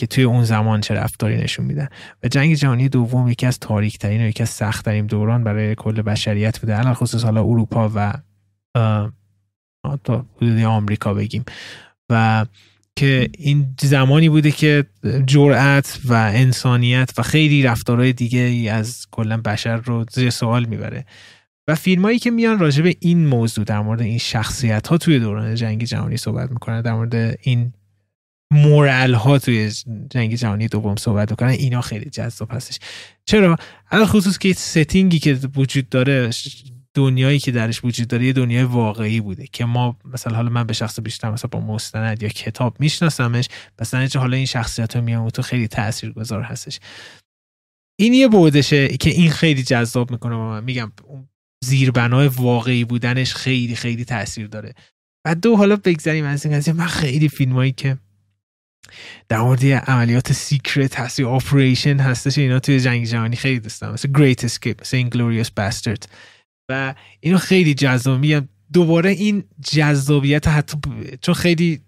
[0.01, 1.89] که توی اون زمان چه رفتاری نشون میدن.
[2.25, 5.75] و جنگ جهانی دوم یکی از تاریک ترین و یکی از سخت ترین دوران برای
[5.75, 6.75] کل بشریت بوده.
[6.75, 8.15] علی الخصوص حالا اروپا و
[10.05, 10.27] تا
[10.67, 11.45] آمریکا بگیم.
[12.11, 12.47] و
[12.97, 14.85] که این زمانی بوده که
[15.27, 21.05] جرأت و انسانیت و خیلی رفتارهای دیگه از کلا بشر رو زیر سوال می‌بره.
[21.69, 25.19] و فیلم هایی که میان راجع به این موضوع در مورد این شخصیت ها توی
[25.19, 27.73] دوران جنگ جهانی صحبت می‌کنن در مورد این
[28.53, 29.73] مورال ها توی
[30.11, 32.79] جنگ جهانی دوم صحبت می‌کنن اینا خیلی جذاب هستش.
[33.25, 33.57] چرا؟
[33.91, 36.31] الان خصوص که ستینگی که وجود داره
[36.95, 40.73] دنیایی که درش وجود داره یه دنیای واقعی بوده که ما مثلا حالا من به
[40.73, 43.49] شخص بیشتر مثلا با مستند یا کتاب میشناسمش
[43.81, 46.81] مثلا حالا این شخصیت ها میان تو خیلی تاثیرگذار هستش.
[48.01, 50.65] این یه بودشه که این خیلی جذاب می‌کنه و من.
[50.65, 50.93] میگم
[51.65, 54.75] زیربنای واقعی بودنش خیلی خیلی تاثیر داره.
[55.27, 56.75] و دو حالا بگذاریم از این قضیه.
[56.75, 57.99] من خیلی فیلمایی که
[59.29, 63.93] در مورد عملیات secret هست یا operation هستش اینا توی جنگ جهانی خیلی دوست دارم.
[63.93, 66.09] مثل Great Escape مثل Inglourious Basterds
[66.71, 68.49] و اینو خیلی جذاب میگم.
[68.73, 70.79] دوباره این جذابیت حتی
[71.23, 71.81] چون خیلی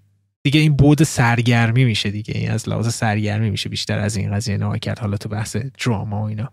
[0.43, 2.35] دیگه این بود سرگرمی میشه دیگه.
[2.35, 4.99] این از لحاظ سرگرمی میشه بیشتر از این قضیه نگاه کرد.
[4.99, 6.51] حالا تو بحث دراما و اینا.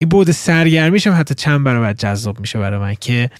[0.00, 3.30] این بود سرگرمیش هم حتی چند برابر جذاب میشه برای من که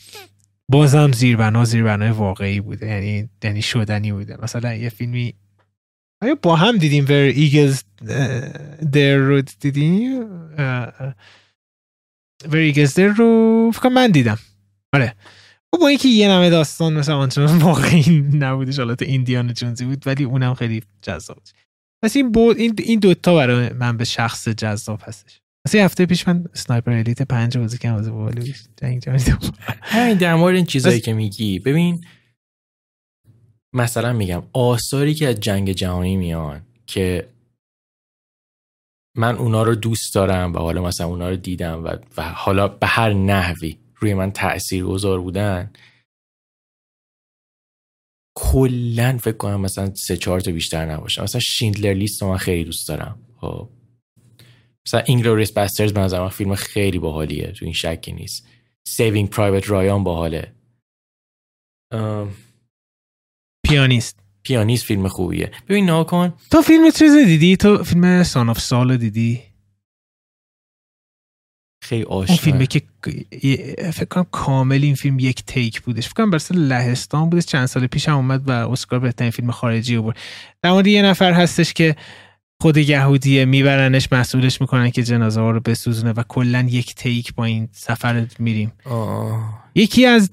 [0.70, 2.86] بازم زیربنا زیربنای واقعی بوده.
[2.86, 4.36] یعنی یعنی شدنی بوده.
[4.42, 5.34] مثلا یه فیلمی
[6.22, 7.82] آیا با هم دیدیم Where Eagles
[8.92, 10.22] There رو دیدیم؟
[12.44, 14.38] Where Eagles There رو فکر من دیدم.
[14.92, 15.14] آره.
[15.80, 20.24] با اینکه یه نمه داستان مثلا آنچنان واقعی نبودش حالا تو ایندیان جونزی بود ولی
[20.24, 21.48] اونم خیلی جذاب بود.
[22.02, 25.40] پس این بود این این دوتا برای من به شخص جذاب هستش.
[25.66, 29.04] مثلا هفته پیش من سنایپر الیت پنج بازی کردم از بالی جنگ
[29.82, 31.58] همین در مورد این چیزایی که میگی.
[31.58, 32.04] ببین
[33.74, 37.28] مثلا میگم آثاری که از جنگ جهانی میان که
[39.16, 42.86] من اونا رو دوست دارم و حالا مثلا اونا رو دیدم و, و حالا به
[42.86, 45.72] هر نحوی روی من تأثیر گذار بودن
[48.36, 51.22] کلا فکر کنم مثلا سه چهار تا بیشتر نباشه.
[51.22, 53.18] مثلا Schindler's List رو من خیلی دوست دارم.
[53.40, 53.68] خب.
[54.86, 58.48] مثلا Inglourious Basterds به نظر من فیلم خیلی باحالیه تو این شکی نیست.
[58.86, 60.54] Saving Private Ryan باحاله.
[63.66, 64.20] پیانیست.
[64.42, 65.52] پیانیست فیلم خوبیه.
[65.68, 69.42] ببین ناکن تو فیلم چیز دیدی؟ تو فیلم سان آف سال دیدی؟
[71.82, 72.82] خیلی اون آشنا فیلمه که
[73.92, 76.08] فکر کنم کامل این فیلم یک تیک بودش.
[76.08, 77.46] فکر کنم برسه لهستان بودش.
[77.46, 80.16] چند سال پیش هم اومد و اسکار بهترین فیلم خارجی رو برد.
[80.62, 81.96] در مورد یه نفر هستش که
[82.60, 87.44] خود یهودیه میبرنش مسئولش می‌کنن که جنازه ها رو بسوزونه و کلا یک تیک با
[87.44, 88.72] این سفر میریم.
[88.84, 89.62] آه.
[89.74, 90.30] یکی از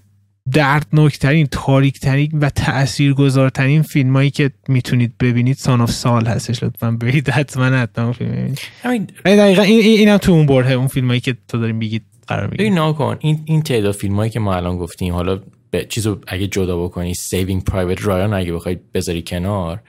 [0.53, 7.30] دردناکترین تاریکترین و تاثیرگذارترین فیلم هایی که می‌تونید ببینید Son of Saul هستش لطفا برید
[7.30, 11.19] حتما حتما فیلم ببینید همین دقیقا این این- اینم تو اون برده اون فیلم هایی
[11.19, 14.78] که تو داری میگید قرار میگید ناکن این این تعداد فیلم هایی که ما الان
[14.78, 15.39] گفتیم حالا
[15.71, 19.80] به چیزو اگه جدا بکنی Saving Private Ryan اگه بخوای بذاری کنار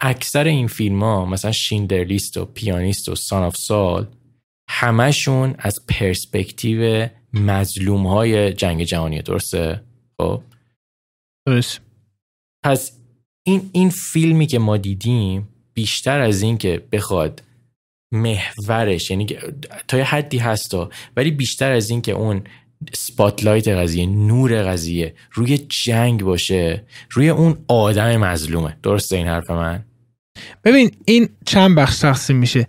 [0.00, 4.06] اکثر این فیلم ها مثلا Schindler's List و پیانیست و Son of Saul
[4.68, 9.82] همشون از پرسپکتیو مظلوم های جنگ جهانی درسته؟
[10.20, 10.42] خب.
[11.46, 11.80] درست.
[12.64, 12.92] پس
[13.46, 17.42] این این فیلمی که ما دیدیم بیشتر از این که بخواد
[18.12, 19.26] محورش یعنی
[19.88, 22.44] تا یه حدی هستا ولی بیشتر از این که اون
[22.92, 28.76] spotlight قضیه نور قضیه روی جنگ باشه روی اون آدم مظلومه.
[28.82, 29.84] درسته این حرف من؟
[30.64, 32.66] ببین این چند بخش تقسیم میشه.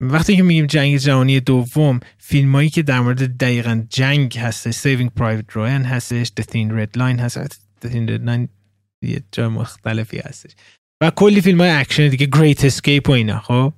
[0.00, 5.44] وقتی که میگیم جنگ جهانی دوم فیلمایی که در مورد دقیقا جنگ هستش Saving Private
[5.52, 7.38] Ryan هستش The Thin Red Line هست
[7.84, 8.48] The Thin Red Line
[9.02, 10.50] یه جای مختلفی هستش.
[11.02, 13.72] و کلی فیلم های اکشن دیگه Great Escape و اینا خب؟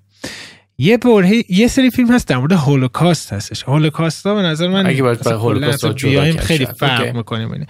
[0.79, 4.87] یه بره یه سری فیلم هست در مورد هولوکاست هستش هولوکاست ها به نظر من
[4.87, 6.67] اگه باید هولوکاست بیایم خیلی.
[6.67, 7.17] فرق.
[7.17, 7.67] می‌کنیم بینه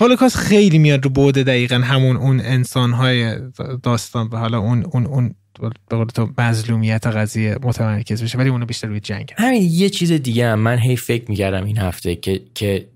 [0.00, 3.36] هولوکاست خیلی میاد رو بوده دقیقا همون اون انسان های
[3.82, 8.66] داستان و حالا اون اون اون به قول تو مظلومیت قضیه متمرکز بشه ولی اونو
[8.66, 9.32] بیشتر روی جنگ.
[9.36, 12.88] همین یه چیز دیگه هم من هی فکر می‌کردم این هفته که که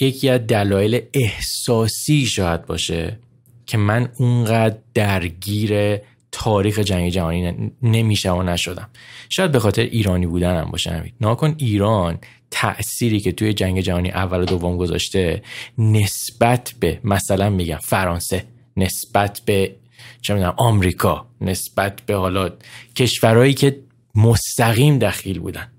[0.00, 3.18] یکی از دلایل احساسی شاید باشه
[3.66, 5.98] که من اونقدر درگیر
[6.32, 8.88] تاریخ جنگ جهانی ن- نمیشم و نشدم.
[9.28, 11.12] شاید به خاطر ایرانی بودنم باشه همین.
[11.20, 12.18] ناکن ایران
[12.50, 15.42] تأثیری که توی جنگ جهانی اول و دوم گذاشته
[15.78, 18.44] نسبت به مثلا میگم فرانسه
[18.76, 19.74] نسبت به
[20.20, 22.50] چه می‌دونم آمریکا نسبت به حالا
[22.96, 23.80] کشورهایی که
[24.14, 25.72] مستقیم دخیل بودن.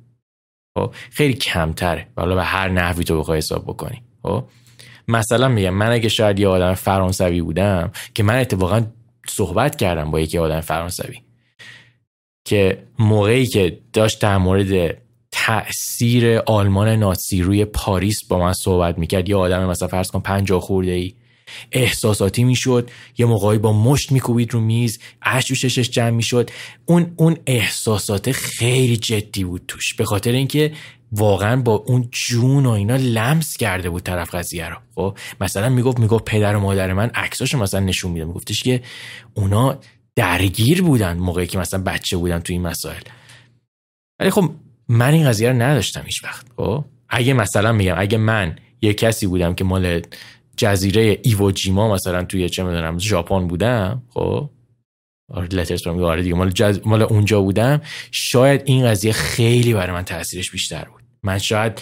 [0.78, 2.08] خب خیلی کمتره.
[2.18, 4.02] حالا به هر نحوی تو بخوای حساب بکنی.
[4.24, 4.44] خب
[5.08, 8.86] مثلا میگم من اگه شاید یه آدم فرانسوی بودم که من اتفاقا
[9.28, 11.22] صحبت کردم با یکی آدم فرانسوی
[12.46, 14.98] که موقعی که داشت در مورد
[15.32, 20.62] تاثیر آلمان نازی روی پاریس با من صحبت می‌کرد یه آدم مثلا فرض کن پنجاه
[20.62, 21.14] خورده ای
[21.72, 26.50] احساساتی می‌شد یه موقعی با مشت میکوبید رو میز اشک ششش جمع می‌شد.
[26.86, 29.94] اون اون احساسات خیلی جدی بود توش.
[29.94, 30.72] به خاطر اینکه
[31.12, 34.78] واقعا با اون جون و اینا لمس کرده بود طرف قضیه رو.
[34.96, 38.26] خب مثلا می‌گفت می‌گفت پدر و مادر من عکساشو مثلا نشون میده.
[38.26, 38.82] میگفتش که
[39.34, 39.80] اونا
[40.16, 43.02] درگیر بودن موقعی که مثلا بچه بودن تو این مسائل.
[44.20, 44.52] ولی خب
[44.88, 46.46] من این قضیه رو نداشتم هیچ وقت.
[46.58, 50.02] خب اگه مثلا میگم اگه من یه کسی بودم که مال
[50.58, 54.50] جزیره ایووجیما مثلا توی چه می‌دونم ژاپن بودم خب
[55.52, 56.80] لترز میگه آره دیگه مال, جز...
[56.86, 57.82] مال اونجا بودم
[58.12, 60.99] شاید این قضیه خیلی برای من تاثیرش بیشتر بود.
[61.24, 61.82] من شاید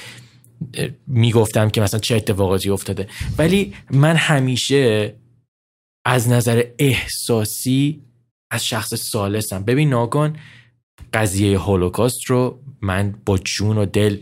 [1.08, 3.08] می‌گفتم که مثلا چه اتفاقاتی افتاده.
[3.38, 5.14] ولی من همیشه
[6.06, 8.02] از نظر احساسی
[8.52, 9.64] از شخص سالسم.
[9.64, 10.38] ببین ناگان
[11.14, 14.18] قضیه هولوکاست رو من با جون و دل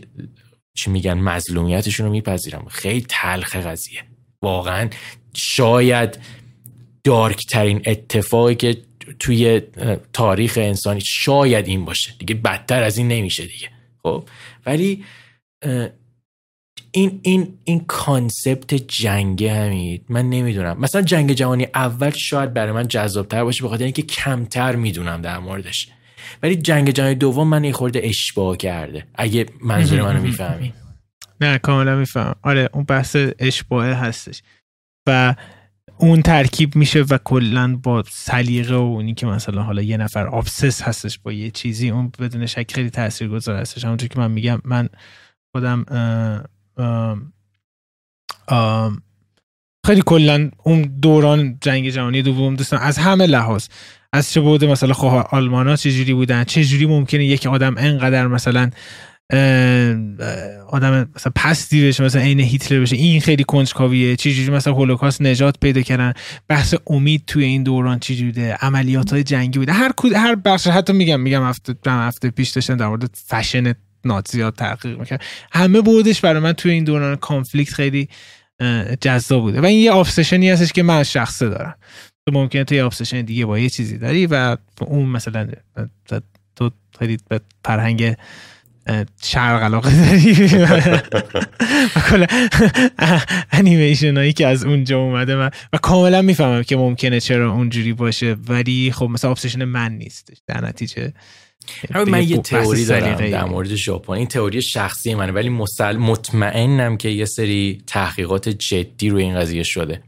[0.74, 2.66] چی میگن مظلومیتشون رو میپذیرم.
[2.68, 4.02] خیلی تلخ قضیه.
[4.42, 4.88] واقعا
[5.34, 6.18] شاید
[7.04, 8.76] دارک ترین اتفاقی که
[9.18, 9.62] توی
[10.12, 12.14] تاریخ انسانی شاید این باشه.
[12.18, 13.70] دیگه بدتر از این نمیشه دیگه.
[14.02, 14.28] خب؟
[14.66, 15.04] ولی
[16.90, 20.80] این این این کانسپت جنگ همید من نمی‌دونم.
[20.80, 25.38] مثلا جنگ جهانی اول شاید برای من جذابتر باشه به خاطر اینکه کمتر می‌دونم در
[25.38, 25.88] موردش.
[26.42, 30.72] ولی جنگ جهانی دوم من یه خورده اشتباه کرده اگه منظور منو می‌فهمی.
[31.40, 34.42] نه کاملا میفهم آره اون بحث اشباهه هستش.
[35.08, 35.34] و
[35.98, 40.82] اون ترکیب میشه و کلا با سلیقه و اونی که مثلا حالا یه نفر آبسس
[40.82, 43.84] هستش با یه چیزی اون بدون شک خیلی تاثیرگذار هستش.
[43.84, 44.88] همونطور که من میگم من
[45.52, 45.84] خودم
[49.86, 53.68] خیلی کلا اون دوران جنگ جهانی دوم دوستان از همه لحاظ
[54.12, 58.26] از چه بوده مثلا خب آلمان ها چجوری بودن چه جوری ممکنه یک آدم انقدر
[58.26, 58.70] مثلا
[60.68, 62.96] آدم مثلا پستی بشه مثلا عین هیتلر بشه.
[62.96, 64.16] این خیلی کنجکاویه.
[64.16, 66.12] چجوری مثلا هولوکاست نجات پیدا کردن.
[66.48, 69.72] بحث امید توی این دوران چی بوده؟ عملیات های جنگی بوده.
[69.72, 73.74] هر هر بخش حتی میگم میگم هفته هفته پیش داشتم در مورد فشن
[74.04, 75.22] نازیات تحقیق می‌کرد
[75.52, 78.08] همه بودش برای من توی این دوران کانفلیکت خیلی
[79.00, 79.60] جذاب بوده.
[79.60, 81.74] و این یه آبسشنی هستش که من شخصه دارم.
[82.26, 85.48] تو ممکنه توی آبسشن دیگه با یه چیزی داری و اون مثلا
[86.56, 87.18] تو خیلی
[87.64, 88.14] فرهنگ
[89.22, 90.34] شرق علاقه داری.
[92.10, 92.26] کلا
[93.52, 98.36] انیمیشن هایی که از اونجا اومده من و کاملا می‌فهمم که ممکنه چرا اونجوری باشه
[98.48, 101.12] ولی خب مثلا آبسشن من نیست در نتیجه.
[102.06, 104.12] من یه تئوری دارم در مورد ژاپن.
[104.12, 105.48] این تئوری شخصی منه ولی
[105.98, 110.02] مطمئنم که یه سری تحقیقات جدی روی این قضیه شده.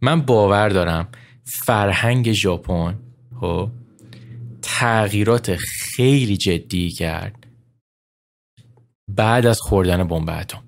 [0.00, 1.08] من باور دارم
[1.44, 2.94] فرهنگ ژاپن
[3.40, 3.68] خب
[4.62, 7.41] تغییرات خیلی جدی کرد.
[9.16, 10.62] بعد از خوردن بمب اتم.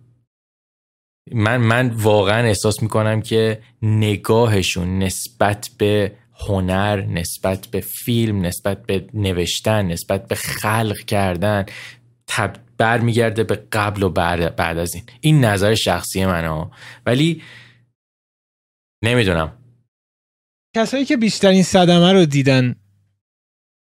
[1.33, 9.07] من من واقعا احساس می‌کنم که نگاهشون نسبت به هنر نسبت به فیلم نسبت به
[9.15, 11.67] نوشتن نسبت به خلق کردن
[12.79, 15.05] برمیگرده به قبل و بعد, بعد از این.
[15.21, 16.71] این نظر شخصی منه.
[17.07, 17.43] ولی
[19.05, 19.59] نمی‌دونم.
[20.77, 22.75] کسایی که بیشترین صدمه رو دیدن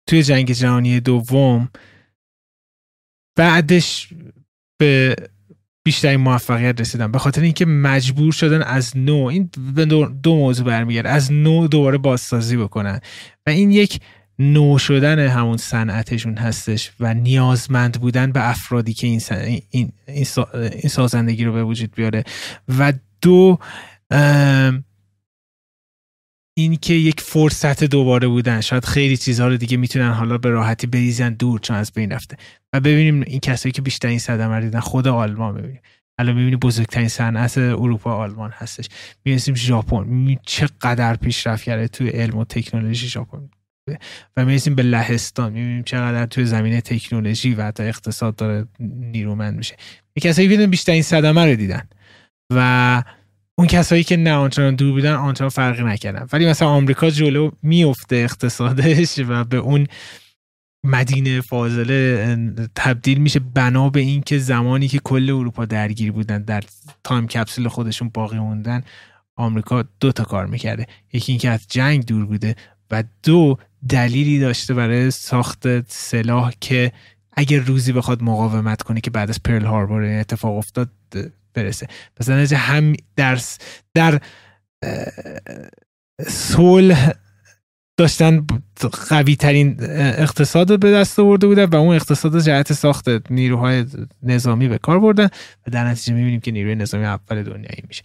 [0.09, 1.71] توی جنگ جهانی دوم
[3.37, 4.09] بعدش
[4.79, 5.17] به
[5.85, 7.13] بیشترین موفقیت رسیدن.
[7.13, 9.51] به خاطر اینکه مجبور شدن از نو این
[10.23, 13.01] دو موضوع برمیگرده از نو دوباره بازسازی بکنن.
[13.47, 14.01] و این یک
[14.39, 19.21] نو شدن همون صنعتشون هستش و نیازمند بودن به افرادی که این,
[19.71, 20.25] این, این,
[20.89, 22.25] سازندگی رو به وجود بیاره.
[22.79, 23.59] و دو
[26.59, 28.61] این که یک فرصت دوباره بودن.
[28.61, 32.37] شاید خیلی چیزها رو دیگه می‌تونن حالا به راحتی بریزن دور چون از بین رفته.
[32.73, 35.81] و ببینیم این کسایی که بیشتر این صدمه دیدن خود آلمان ببینیم.
[36.19, 38.89] الان می‌بینیم بزرگترین صنعت اروپا آلمان هستش.
[39.25, 40.37] می‌بینیم ژاپن.
[40.47, 43.49] چقدر پیشرفت کرده توی علم و تکنولوژی ژاپن.
[44.37, 45.53] و می‌رسیم به لهستان.
[45.53, 49.77] می‌بینیم چقدر توی زمینه تکنولوژی و حتی اقتصاد داره نیرومند میشه.
[50.21, 51.89] کسایی بیشتر بیشترین صدمه رو دیدن.
[52.53, 53.03] و
[53.59, 56.27] اون کسایی که نه آنچنان دور بودن آنچنان فرقی نکردن.
[56.33, 59.87] ولی مثلا آمریکا جلو میفته اقتصادش و به اون
[60.85, 66.65] مدینه فاضله تبدیل میشه بنا به این که زمانی که کل اروپا درگیر بودن در
[67.05, 68.83] تایم کپسول خودشون باقی موندن
[69.37, 70.87] آمریکا دو تا کار می‌کرده.
[71.13, 72.57] یکی اینکه از جنگ دور بوده
[72.91, 76.93] و دو دلیلی داشته برای ساخت سلاح که
[77.33, 80.91] اگر روزی بخواد مقاومت کنه که بعد از پرل هاربور اتفاق افتاد
[81.57, 81.87] برسه.
[82.17, 83.39] پس هم در
[83.95, 84.21] در
[86.27, 87.13] صلح
[87.97, 88.47] داشتن
[89.09, 93.85] قوی ترین اقتصاد رو به دست آورده بودن و اون اقتصاد جهت ساخت نیروهای
[94.23, 95.29] نظامی به کار بردن
[95.67, 98.03] و در نتیجه می‌بینیم که نیروی نظامی اول دنیایی میشه.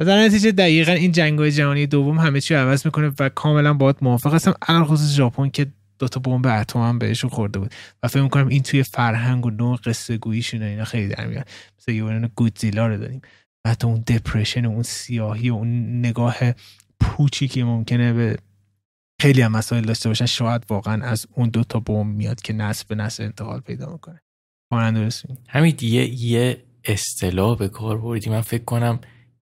[0.00, 3.74] و در نتیجه دقیقا این جنگ های جهانی دوم همه چی عوض می‌کنه و کاملا
[3.74, 4.54] باید موافق هستم.
[4.68, 5.66] الان خصوص ژاپن که
[6.02, 7.74] دوتا بمب اتم هم بهشون خورده بود.
[8.02, 11.48] و فکر می‌کنم این توی فرهنگ و نوع قصه گوییشون اینا خیلی در میاد.
[11.78, 13.20] مثلا یه گودزیلا رو داریم.
[13.66, 16.38] حتی اون دپرشن و اون سیاهی و اون نگاه
[17.00, 18.38] پوچی که ممکنه به
[19.20, 22.84] خیلی هم مسائل داشته باشن شاید واقعا از اون دو تا بمب میاد که نسل
[22.88, 24.20] به نسل انتقال پیدا می‌کنه.
[25.48, 28.30] همین یه یه اصطلاح به کار بردی.
[28.30, 29.00] من فکر کنم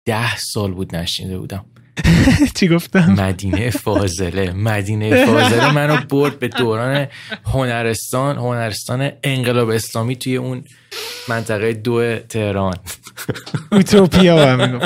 [0.05, 1.65] ده سال بود نشینده بودم.
[2.55, 4.51] چی گفتم؟ مدینه فاضله.
[4.53, 7.07] مدینه فاضله منو برد به دوران
[7.45, 10.63] هنرستان هنرستان انقلاب اسلامی توی اون
[11.29, 12.75] منطقه دو تهران.
[13.71, 14.81] اوتوپیا هم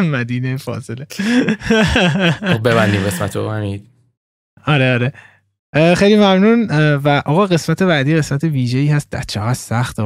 [0.16, 1.06] مدینه فاضله.
[2.40, 3.78] خب ببندیم قسمت رو
[4.66, 5.12] آره آره.
[5.94, 6.68] خیلی ممنون.
[6.96, 9.96] و آقا قسمت بعدی قسمت ویژه ای هست ده چقدر سخت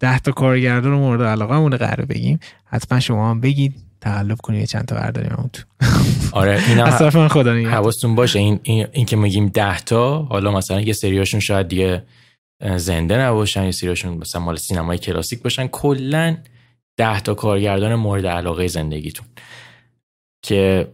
[0.00, 3.91] ده تا کارگردان مورد علاقه مونه قرار بگیم حتما شما هم بگید.
[4.02, 5.62] تقلب کنی یه چند تا برداریم اون تو
[6.40, 10.22] آره اینا از طرف من خدا حواستون باشه این, این, این که میگیم ده تا
[10.22, 12.02] حالا مثلا یه سریاشون شاید دیگه
[12.76, 16.36] زنده نباشن یه سریاشون مثلا مال سینمای کلاسیک باشن کلا
[16.96, 19.26] ده تا کارگردان مورد علاقه زندگیتون.
[20.44, 20.88] که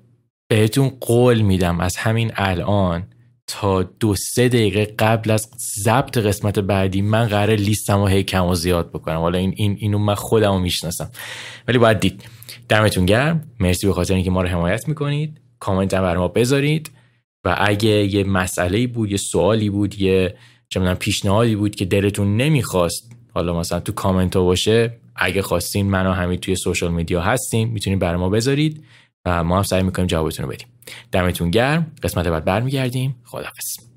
[0.48, 3.06] بهتون قول میدم از همین الان
[3.46, 5.48] تا دو سه دقیقه قبل از
[5.84, 9.16] ضبط قسمت بعدی من قرار لیستم رو هی کم و زیاد بکنم.
[9.16, 11.10] حالا این, این اینو من خودم رو می‌شناسم.
[11.68, 12.24] ولی باید دید.
[12.68, 13.50] دمتون گرم.
[13.60, 15.40] مرسی به خاطر اینکه ما رو حمایت می‌کنید.
[15.60, 16.90] کامنت هم برای ما بذارید.
[17.44, 20.34] و اگه یه مسئله بود یه سوالی بود یه
[20.68, 26.06] چه پیشنهادی بود که دلتون نمی‌خواست حالا مثلا تو کامنت ها باشه اگه خواستین من
[26.06, 28.84] و همین توی سوشال میدیا هستیم می‌تونید برای ما بذارید
[29.24, 30.66] و ما هم سعی می‌کنیم جوابتون رو بدیم.
[31.12, 31.92] دمتون گرم.
[32.02, 33.16] قسمت بعد برمیگردیم.
[33.24, 33.87] خداحافظ.